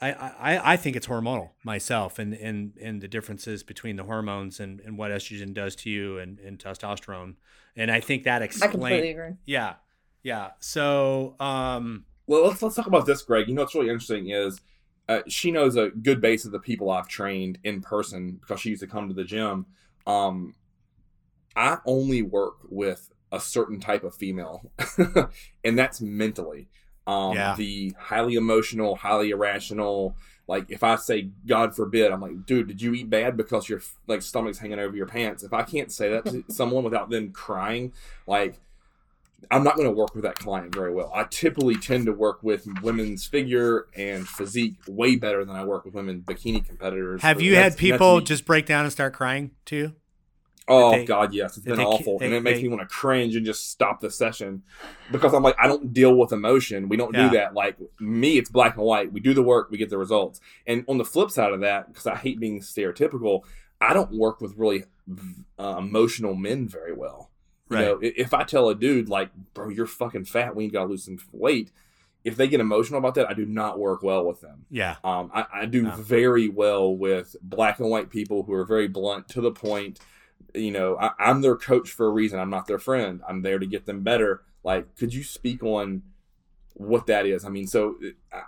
[0.00, 4.58] I, I, I think it's hormonal myself and, and, and the differences between the hormones
[4.58, 7.36] and, and what estrogen does to you and, and testosterone.
[7.76, 8.70] And I think that explains.
[8.70, 9.32] I completely agree.
[9.46, 9.74] Yeah.
[10.23, 10.51] Yeah.
[10.61, 13.49] So, um, well, let's, let's talk about this, Greg.
[13.49, 14.61] You know, what's really interesting is
[15.09, 18.71] uh, she knows a good base of the people I've trained in person because she
[18.71, 19.66] used to come to the gym
[20.07, 20.55] um,
[21.57, 24.71] I only work with a certain type of female,
[25.64, 26.68] and that's mentally.
[27.07, 27.55] Um, yeah.
[27.57, 30.16] The highly emotional, highly irrational.
[30.47, 33.81] Like if I say God forbid, I'm like, dude, did you eat bad because your
[34.07, 35.43] like stomach's hanging over your pants?
[35.43, 37.93] If I can't say that to someone without them crying,
[38.27, 38.61] like
[39.51, 41.11] I'm not going to work with that client very well.
[41.14, 45.84] I typically tend to work with women's figure and physique way better than I work
[45.84, 47.22] with women bikini competitors.
[47.22, 49.95] Have you had people just break down and start crying too?
[50.68, 52.86] Oh they, God, yes, it's been they, awful, they, and it makes me want to
[52.86, 54.62] cringe and just stop the session
[55.11, 56.88] because I'm like, I don't deal with emotion.
[56.88, 57.28] We don't yeah.
[57.28, 57.55] do that.
[57.55, 59.12] Like me, it's black and white.
[59.12, 60.41] We do the work, we get the results.
[60.68, 63.43] And on the flip side of that, because I hate being stereotypical,
[63.80, 64.84] I don't work with really
[65.59, 67.30] uh, emotional men very well.
[67.71, 67.85] You right.
[67.85, 70.57] know, if I tell a dude like, "Bro, you're fucking fat.
[70.57, 71.71] We ain't got to lose some weight,"
[72.25, 74.66] if they get emotional about that, I do not work well with them.
[74.71, 74.97] Yeah.
[75.05, 75.95] Um, I, I do no.
[75.97, 80.01] very well with black and white people who are very blunt to the point
[80.55, 82.39] you know, I, I'm their coach for a reason.
[82.39, 83.21] I'm not their friend.
[83.29, 84.43] I'm there to get them better.
[84.62, 86.03] Like, could you speak on
[86.75, 87.45] what that is?
[87.45, 87.97] I mean, so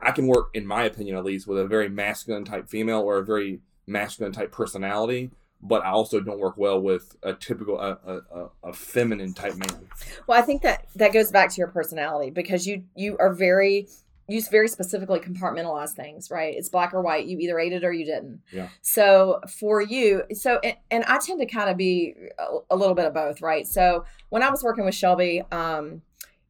[0.03, 3.19] I can work, in my opinion at least, with a very masculine type female or
[3.19, 5.31] a very masculine type personality,
[5.63, 9.89] but I also don't work well with a typical a, a, a, feminine type man.
[10.27, 13.87] Well, I think that that goes back to your personality because you you are very
[14.29, 16.55] you very specifically compartmentalize things, right?
[16.57, 17.27] It's black or white.
[17.27, 18.41] You either ate it or you didn't.
[18.51, 18.69] Yeah.
[18.81, 22.95] So for you, so and, and I tend to kind of be a, a, little
[22.95, 23.67] bit of both, right?
[23.67, 26.03] So when I was working with Shelby, um,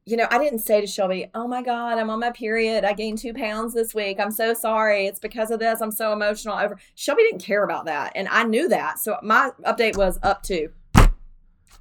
[0.04, 2.84] you know, I didn't say to Shelby, "Oh my God, I'm on my period.
[2.84, 4.18] I gained two pounds this week.
[4.18, 5.06] I'm so sorry.
[5.06, 5.80] It's because of this.
[5.80, 8.98] I'm so emotional." Over Shelby didn't care about that, and I knew that.
[8.98, 10.70] So my update was up to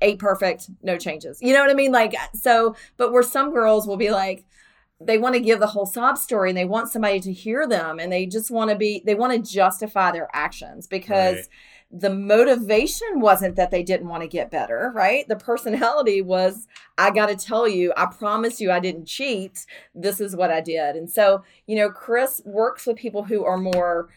[0.01, 1.39] eight perfect, no changes.
[1.41, 1.91] You know what I mean?
[1.91, 4.45] Like so, but where some girls will be like,
[4.99, 7.99] they want to give the whole sob story and they want somebody to hear them
[7.99, 11.47] and they just want to be they want to justify their actions because right.
[11.94, 16.68] The motivation wasn't that they didn't want to get better right the personality was
[16.98, 20.62] i got to tell you i promise you i didn't cheat this is what i
[20.62, 24.10] did and so you know cris works with people who are more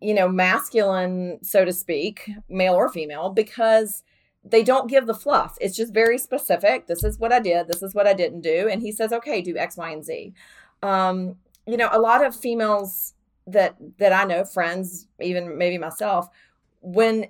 [0.00, 4.02] you know masculine so to speak male or female because
[4.44, 5.56] they don't give the fluff.
[5.60, 6.86] It's just very specific.
[6.86, 7.68] This is what I did.
[7.68, 8.68] This is what I didn't do.
[8.70, 10.32] And he says, okay, do X, Y, and Z.
[10.82, 11.36] Um,
[11.66, 13.14] you know, a lot of females
[13.46, 16.28] that that I know, friends, even maybe myself,
[16.80, 17.28] when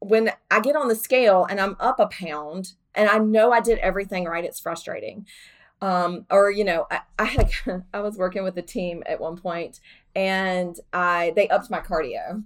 [0.00, 3.60] when I get on the scale and I'm up a pound and I know I
[3.60, 5.26] did everything right, it's frustrating.
[5.82, 7.50] Um, or you know, I, I had
[7.94, 9.80] I was working with a team at one point
[10.14, 12.42] and I they upped my cardio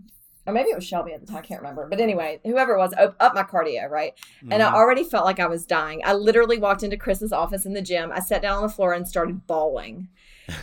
[0.46, 1.86] or maybe it was Shelby at the time, I can't remember.
[1.88, 4.14] But anyway, whoever it was, up, up my cardio, right?
[4.38, 4.52] Mm-hmm.
[4.52, 4.74] And I mm-hmm.
[4.74, 6.02] already felt like I was dying.
[6.04, 8.12] I literally walked into Cris's office in the gym.
[8.12, 10.08] I sat down on the floor and started bawling.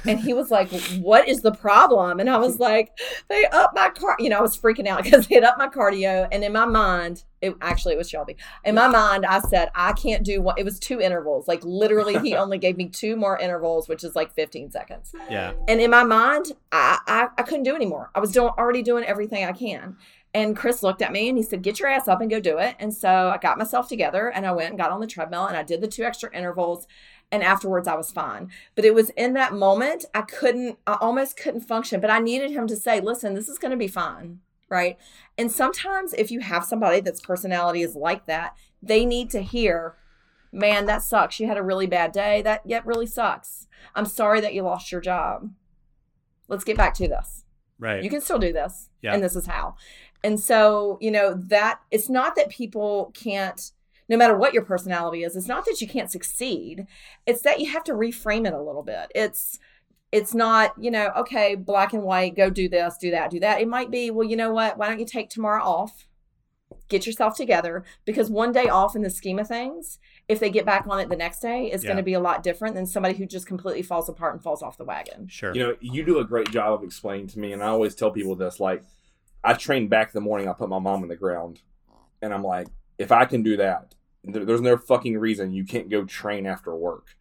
[0.05, 2.19] And he was like, What is the problem?
[2.19, 2.97] And I was like,
[3.29, 4.15] They up my car.
[4.19, 6.27] You know, I was freaking out because they had up my cardio.
[6.31, 8.37] And in my mind, It actually it was Shelby.
[8.63, 10.55] In my mind, I said I can't do one.
[10.57, 11.47] It was two intervals.
[11.47, 15.13] Like literally, he only gave me two more intervals, which is like 15 seconds.
[15.29, 15.53] Yeah.
[15.67, 18.11] And in my mind, I I, I couldn't do anymore.
[18.15, 19.97] I was doing already doing everything I can.
[20.33, 22.57] And Cris looked at me and he said, Get your ass up and go do
[22.57, 22.75] it.
[22.79, 25.57] And so I got myself together and I went and got on the treadmill and
[25.57, 26.87] I did the two extra intervals.
[27.31, 28.51] And afterwards, I was fine.
[28.75, 32.01] But it was in that moment, I couldn't, I almost couldn't function.
[32.01, 34.39] But I needed him to say, Listen, this is going to be fine.
[34.69, 34.97] Right.
[35.37, 39.95] And sometimes if you have somebody that's personality is like that, they need to hear,
[40.51, 41.39] Man, that sucks.
[41.39, 42.41] You had a really bad day.
[42.41, 43.67] That yet really sucks.
[43.95, 45.51] I'm sorry that you lost your job.
[46.47, 47.45] Let's get back to this.
[47.79, 48.03] Right.
[48.03, 48.89] You can still do this.
[49.01, 49.13] Yeah.
[49.13, 49.75] And this is how.
[50.23, 53.71] And so, you know, that it's not that people can't,
[54.11, 56.85] no matter what your personality is, it's not that you can't succeed.
[57.25, 59.09] It's that you have to reframe it a little bit.
[59.15, 59.57] It's,
[60.11, 63.61] it's not, you know, okay, black and white, go do this, do that, do that.
[63.61, 64.77] It might be, well, you know what?
[64.77, 66.09] Why don't you take tomorrow off?
[66.89, 69.97] Get yourself together because one day off in the scheme of things,
[70.27, 71.87] if they get back on it the next day, is Yeah.
[71.91, 74.61] going to be a lot different than somebody who just completely falls apart and falls
[74.61, 75.29] off the wagon.
[75.29, 75.55] Sure.
[75.55, 78.11] You know, you do a great job of explaining to me, and I always tell
[78.11, 78.59] people this.
[78.59, 78.83] Like,
[79.41, 80.49] I train back in the morning.
[80.49, 81.61] I put my mom in the ground,
[82.21, 85.89] and I'm like, if I can do that, there- there's no fucking reason you can't
[85.89, 87.15] go train after work.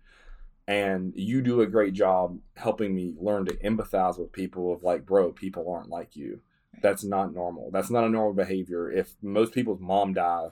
[0.69, 4.73] And you do a great job helping me learn to empathize with people.
[4.73, 6.41] Of like, bro, people aren't like you.
[6.81, 7.71] That's not normal.
[7.73, 8.91] That's not a normal behavior.
[8.91, 10.49] If most people's mom die,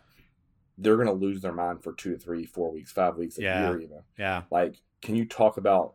[0.77, 3.69] they're gonna lose their mind for two, three, four weeks, five weeks, a Yeah.
[3.71, 4.43] year, even yeah.
[4.51, 5.95] like can you talk about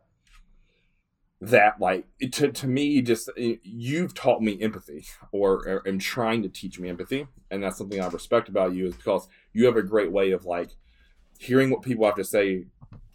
[1.41, 6.41] that like to, to me just eh, you've taught me empathy or, or am trying
[6.41, 9.77] to teach me empathy and that's something i respect about you is because you have
[9.77, 10.71] a great way of like
[11.39, 12.65] hearing what people have to say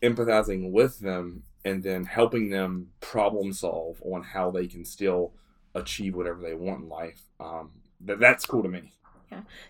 [0.02, 5.32] empathizing with them and then helping them problem solve on how they can still
[5.74, 7.70] achieve whatever they want in life um,
[8.00, 8.92] that, that's cool to me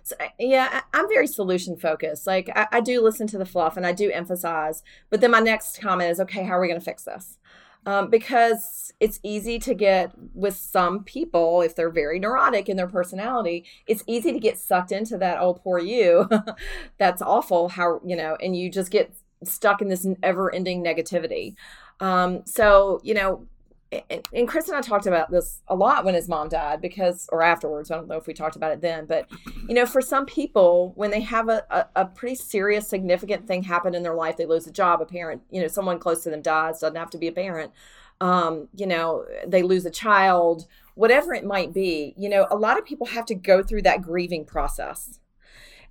[0.04, 2.28] So, yeah, I- I'm very solution focused.
[2.28, 5.40] Like, I, I do listen to the fluff and I do emphasize, but then my
[5.40, 7.38] next comment is, okay, how are we going to fix this?
[7.86, 12.88] Um, because it's easy to get with some people, if they're very neurotic in their
[12.88, 16.28] personality, it's easy to get sucked into that, oh, poor you.
[16.98, 17.70] That's awful.
[17.70, 19.14] How, you know, and you just get
[19.44, 21.54] stuck in this ever ending negativity.
[22.00, 23.46] Um, so, you know,
[23.90, 27.42] and, Cris and I talked about this a lot when his mom died because, or
[27.42, 29.28] afterwards, I don't know if we talked about it then, but
[29.66, 33.62] you know, for some people, when they have a, a, a pretty serious, significant thing
[33.62, 36.30] happen in their life, they lose a job, a parent, you know, someone close to
[36.30, 37.72] them dies, doesn't have to be a parent,
[38.20, 42.78] um, you know, they lose a child, whatever it might be, you know, a lot
[42.78, 45.18] of people have to go through that grieving process.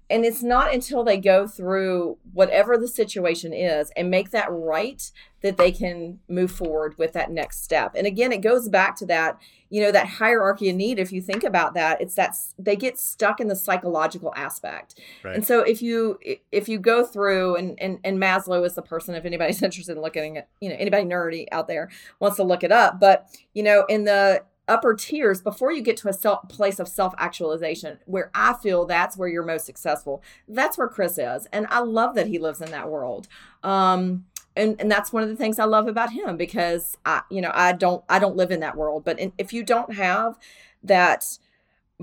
[0.09, 5.11] And it's not until they go through whatever the situation is and make that right
[5.41, 7.93] that they can move forward with that next step.
[7.95, 9.37] And again, it goes back to that,
[9.69, 10.97] you know, that hierarchy of need.
[10.97, 14.99] If you think about that, it's that they get stuck in the psychological aspect.
[15.23, 15.35] Right.
[15.35, 16.19] And so if you
[16.51, 20.01] if you go through and, and and Maslow is the person if anybody's interested in
[20.01, 21.89] looking at you know anybody nerdy out there
[22.19, 25.97] wants to look it up, but you know in the upper tiers before you get
[25.97, 30.23] to a self, place of self actualization where I feel that's where you're most successful.
[30.47, 33.27] That's where Cris is, and I love that he lives in that world.
[33.63, 37.41] Um, and and that's one of the things I love about him because I you
[37.41, 40.37] know I don't I don't live in that world, but in, if you don't have
[40.83, 41.37] that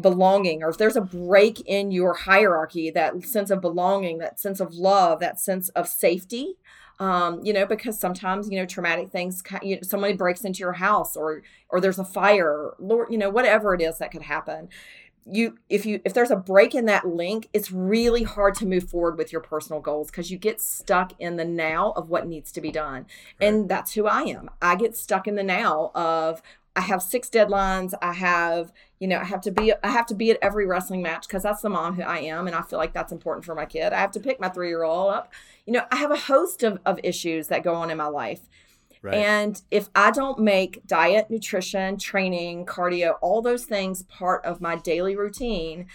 [0.01, 4.59] belonging or if there's a break in your hierarchy that sense of belonging that sense
[4.59, 6.57] of love that sense of safety
[6.99, 10.75] um, you know because sometimes you know traumatic things you know, somebody breaks into your
[10.75, 14.69] house or or there's a fire lord you know whatever it is that could happen.
[15.27, 18.91] You if you if there's a break in that link it's really hard to move
[18.91, 22.53] forward with your personal goals because you get stuck in the now of what needs
[22.53, 23.07] to be done.
[23.41, 24.51] And that's who i am.
[24.61, 26.43] I get stuck in the now of
[26.77, 30.15] i have six deadlines i have you know i have to be i have to
[30.15, 32.79] be at every wrestling match because that's the mom who i am and i feel
[32.79, 35.33] like that's important for my kid i have to pick my three year old up
[35.67, 38.49] you know i have a host of, of issues that go on in my life
[39.03, 39.17] Right.
[39.17, 44.77] and if I don't make diet, nutrition, training, cardio, all those things part of my
[44.77, 45.89] daily routine,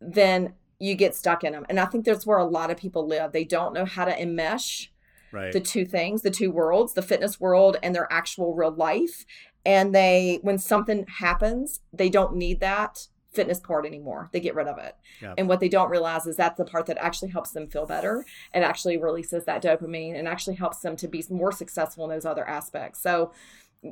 [0.00, 1.64] then you get stuck in them.
[1.68, 3.30] And I think that's where a lot of people live.
[3.30, 4.88] They don't know how to enmesh
[5.30, 5.52] right.
[5.52, 9.24] the two things, the two worlds, the fitness world and their actual real life.
[9.64, 14.28] And they, when something happens, they don't need that fitness part anymore.
[14.32, 14.96] They get rid of it.
[15.38, 18.24] And what they don't realize is that's the part that actually helps them feel better
[18.52, 22.24] and actually releases that dopamine and actually helps them to be more successful in those
[22.24, 23.00] other aspects.
[23.02, 23.32] So,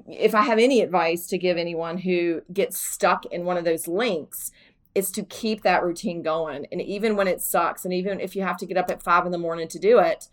[0.07, 3.89] if I have any advice to give anyone who gets stuck in one of those
[3.89, 4.51] links,
[4.95, 6.67] is to keep that routine going.
[6.73, 9.25] And even when it sucks, and even if you have to get up at five
[9.25, 10.29] in the morning to do it,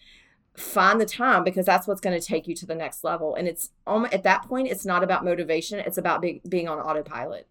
[0.57, 3.35] find the time because that's what's going to take you to the next level.
[3.35, 6.79] And it's um, at that point, it's not about motivation, it's about be, being on
[6.79, 7.47] autopilot.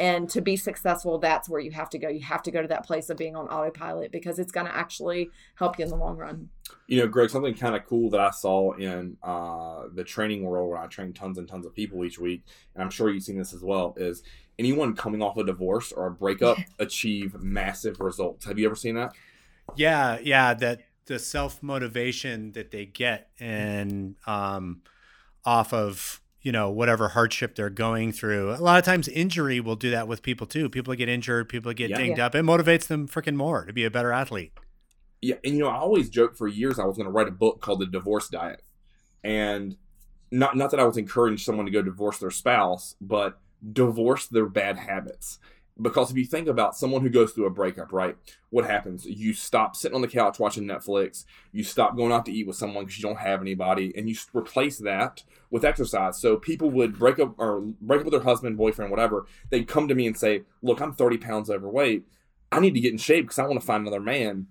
[0.00, 2.68] and to be successful that's where you have to go you have to go to
[2.68, 5.96] that place of being on autopilot because it's going to actually help you in the
[5.96, 6.48] long run
[6.88, 10.70] you know greg something kind of cool that i saw in uh, the training world
[10.70, 12.42] where i train tons and tons of people each week
[12.74, 14.22] and i'm sure you've seen this as well is
[14.58, 18.94] anyone coming off a divorce or a breakup achieve massive results have you ever seen
[18.94, 19.12] that
[19.76, 20.80] yeah yeah that
[21.10, 24.80] the self motivation that they get and um,
[25.44, 28.54] off of you know whatever hardship they're going through.
[28.54, 30.70] A lot of times, injury will do that with people too.
[30.70, 31.96] People get injured, people get yeah.
[31.96, 32.26] dinged yeah.
[32.26, 32.36] up.
[32.36, 34.52] It motivates them freaking more to be a better athlete.
[35.20, 37.32] Yeah, and you know, I always joked for years I was going to write a
[37.32, 38.62] book called The Divorce Diet,
[39.24, 39.76] and
[40.30, 43.40] not not that I was encouraging someone to go divorce their spouse, but
[43.72, 45.40] divorce their bad habits.
[45.80, 48.16] Because if you think about someone who goes through a breakup, right?
[48.50, 49.06] What happens?
[49.06, 51.24] You stop sitting on the couch watching Netflix.
[51.52, 54.16] You stop going out to eat with someone because you don't have anybody, and you
[54.34, 56.20] replace that with exercise.
[56.20, 59.26] So people would break up or break up with their husband, boyfriend, whatever.
[59.50, 62.06] They'd come to me and say, "Look, I'm 30 pounds overweight.
[62.52, 64.48] I need to get in shape because I want to find another man."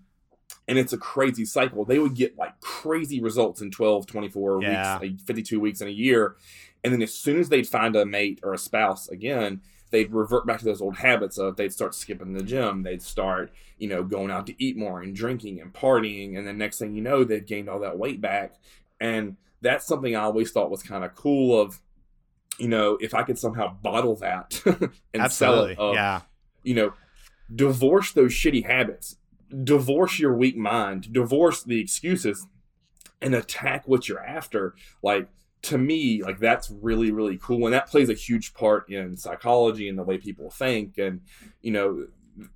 [0.68, 1.86] And it's a crazy cycle.
[1.86, 5.00] They would get like crazy results in 12, 24 yeah.
[5.00, 6.36] weeks, 52 weeks in a year.
[6.84, 9.62] And then as soon as they'd find a mate or a spouse again,
[9.92, 13.52] they'd revert back to those old habits of they'd start skipping the gym, they'd start,
[13.78, 16.96] you know, going out to eat more and drinking and partying, and then next thing
[16.96, 18.56] you know, they'd gained all that weight back.
[19.00, 21.80] And that's something I always thought was kind of cool of,
[22.58, 25.32] you know, if I could somehow bottle that and Absolutely.
[25.32, 25.80] sell it.
[25.80, 26.22] Of, yeah.
[26.64, 26.94] You know,
[27.54, 29.16] divorce those shitty habits,
[29.64, 32.46] divorce your weak mind, divorce the excuses,
[33.22, 34.76] and attack what you're after.
[35.02, 35.30] Like
[35.64, 37.66] to me, like that's really, really cool.
[37.66, 40.98] And that plays a huge part in psychology and the way people think.
[40.98, 41.22] And,
[41.62, 42.08] you know,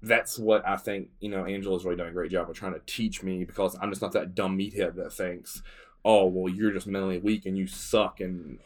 [0.01, 2.81] that's what I think, you know, Angela's really done a great job of trying to
[2.85, 5.61] teach me because I'm just not that dumb meathead that thinks,
[6.05, 8.21] oh, well, you're just mentally weak and you suck.
[8.21, 8.59] And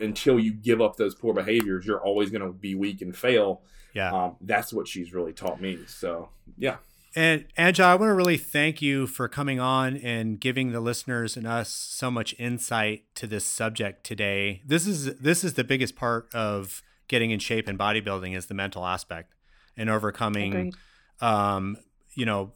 [0.00, 3.62] until you give up those poor behaviors, you're always going to be weak and fail.
[3.92, 4.12] Yeah.
[4.12, 5.78] Um, that's what she's really taught me.
[5.86, 6.76] So, yeah.
[7.16, 11.36] And Angela, I want to really thank you for coming on and giving the listeners
[11.36, 14.62] and us so much insight to this subject today.
[14.66, 18.54] This is this is the biggest part of getting in shape and bodybuilding is the
[18.54, 19.32] mental aspect
[19.76, 20.72] and overcoming
[21.20, 21.76] um,
[22.14, 22.52] you know,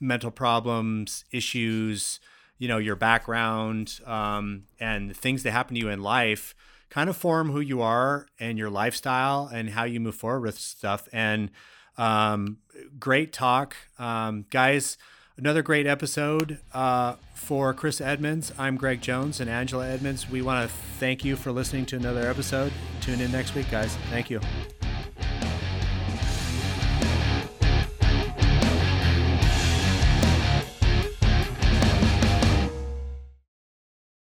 [0.00, 2.20] mental problems, issues,
[2.58, 6.54] you know, your background, um, and things that happen to you in life
[6.90, 10.58] kind of form who you are and your lifestyle and how you move forward with
[10.58, 11.06] stuff.
[11.12, 11.50] And
[11.98, 12.58] um,
[12.98, 14.96] great talk, um, guys.
[15.36, 18.52] Another great episode uh, for Cris Edmonds.
[18.58, 20.28] I'm Greg Jones and Angela Edmonds.
[20.28, 22.72] We want to thank you for listening to another episode.
[23.00, 23.94] Tune in next week, guys.
[24.10, 24.40] Thank you.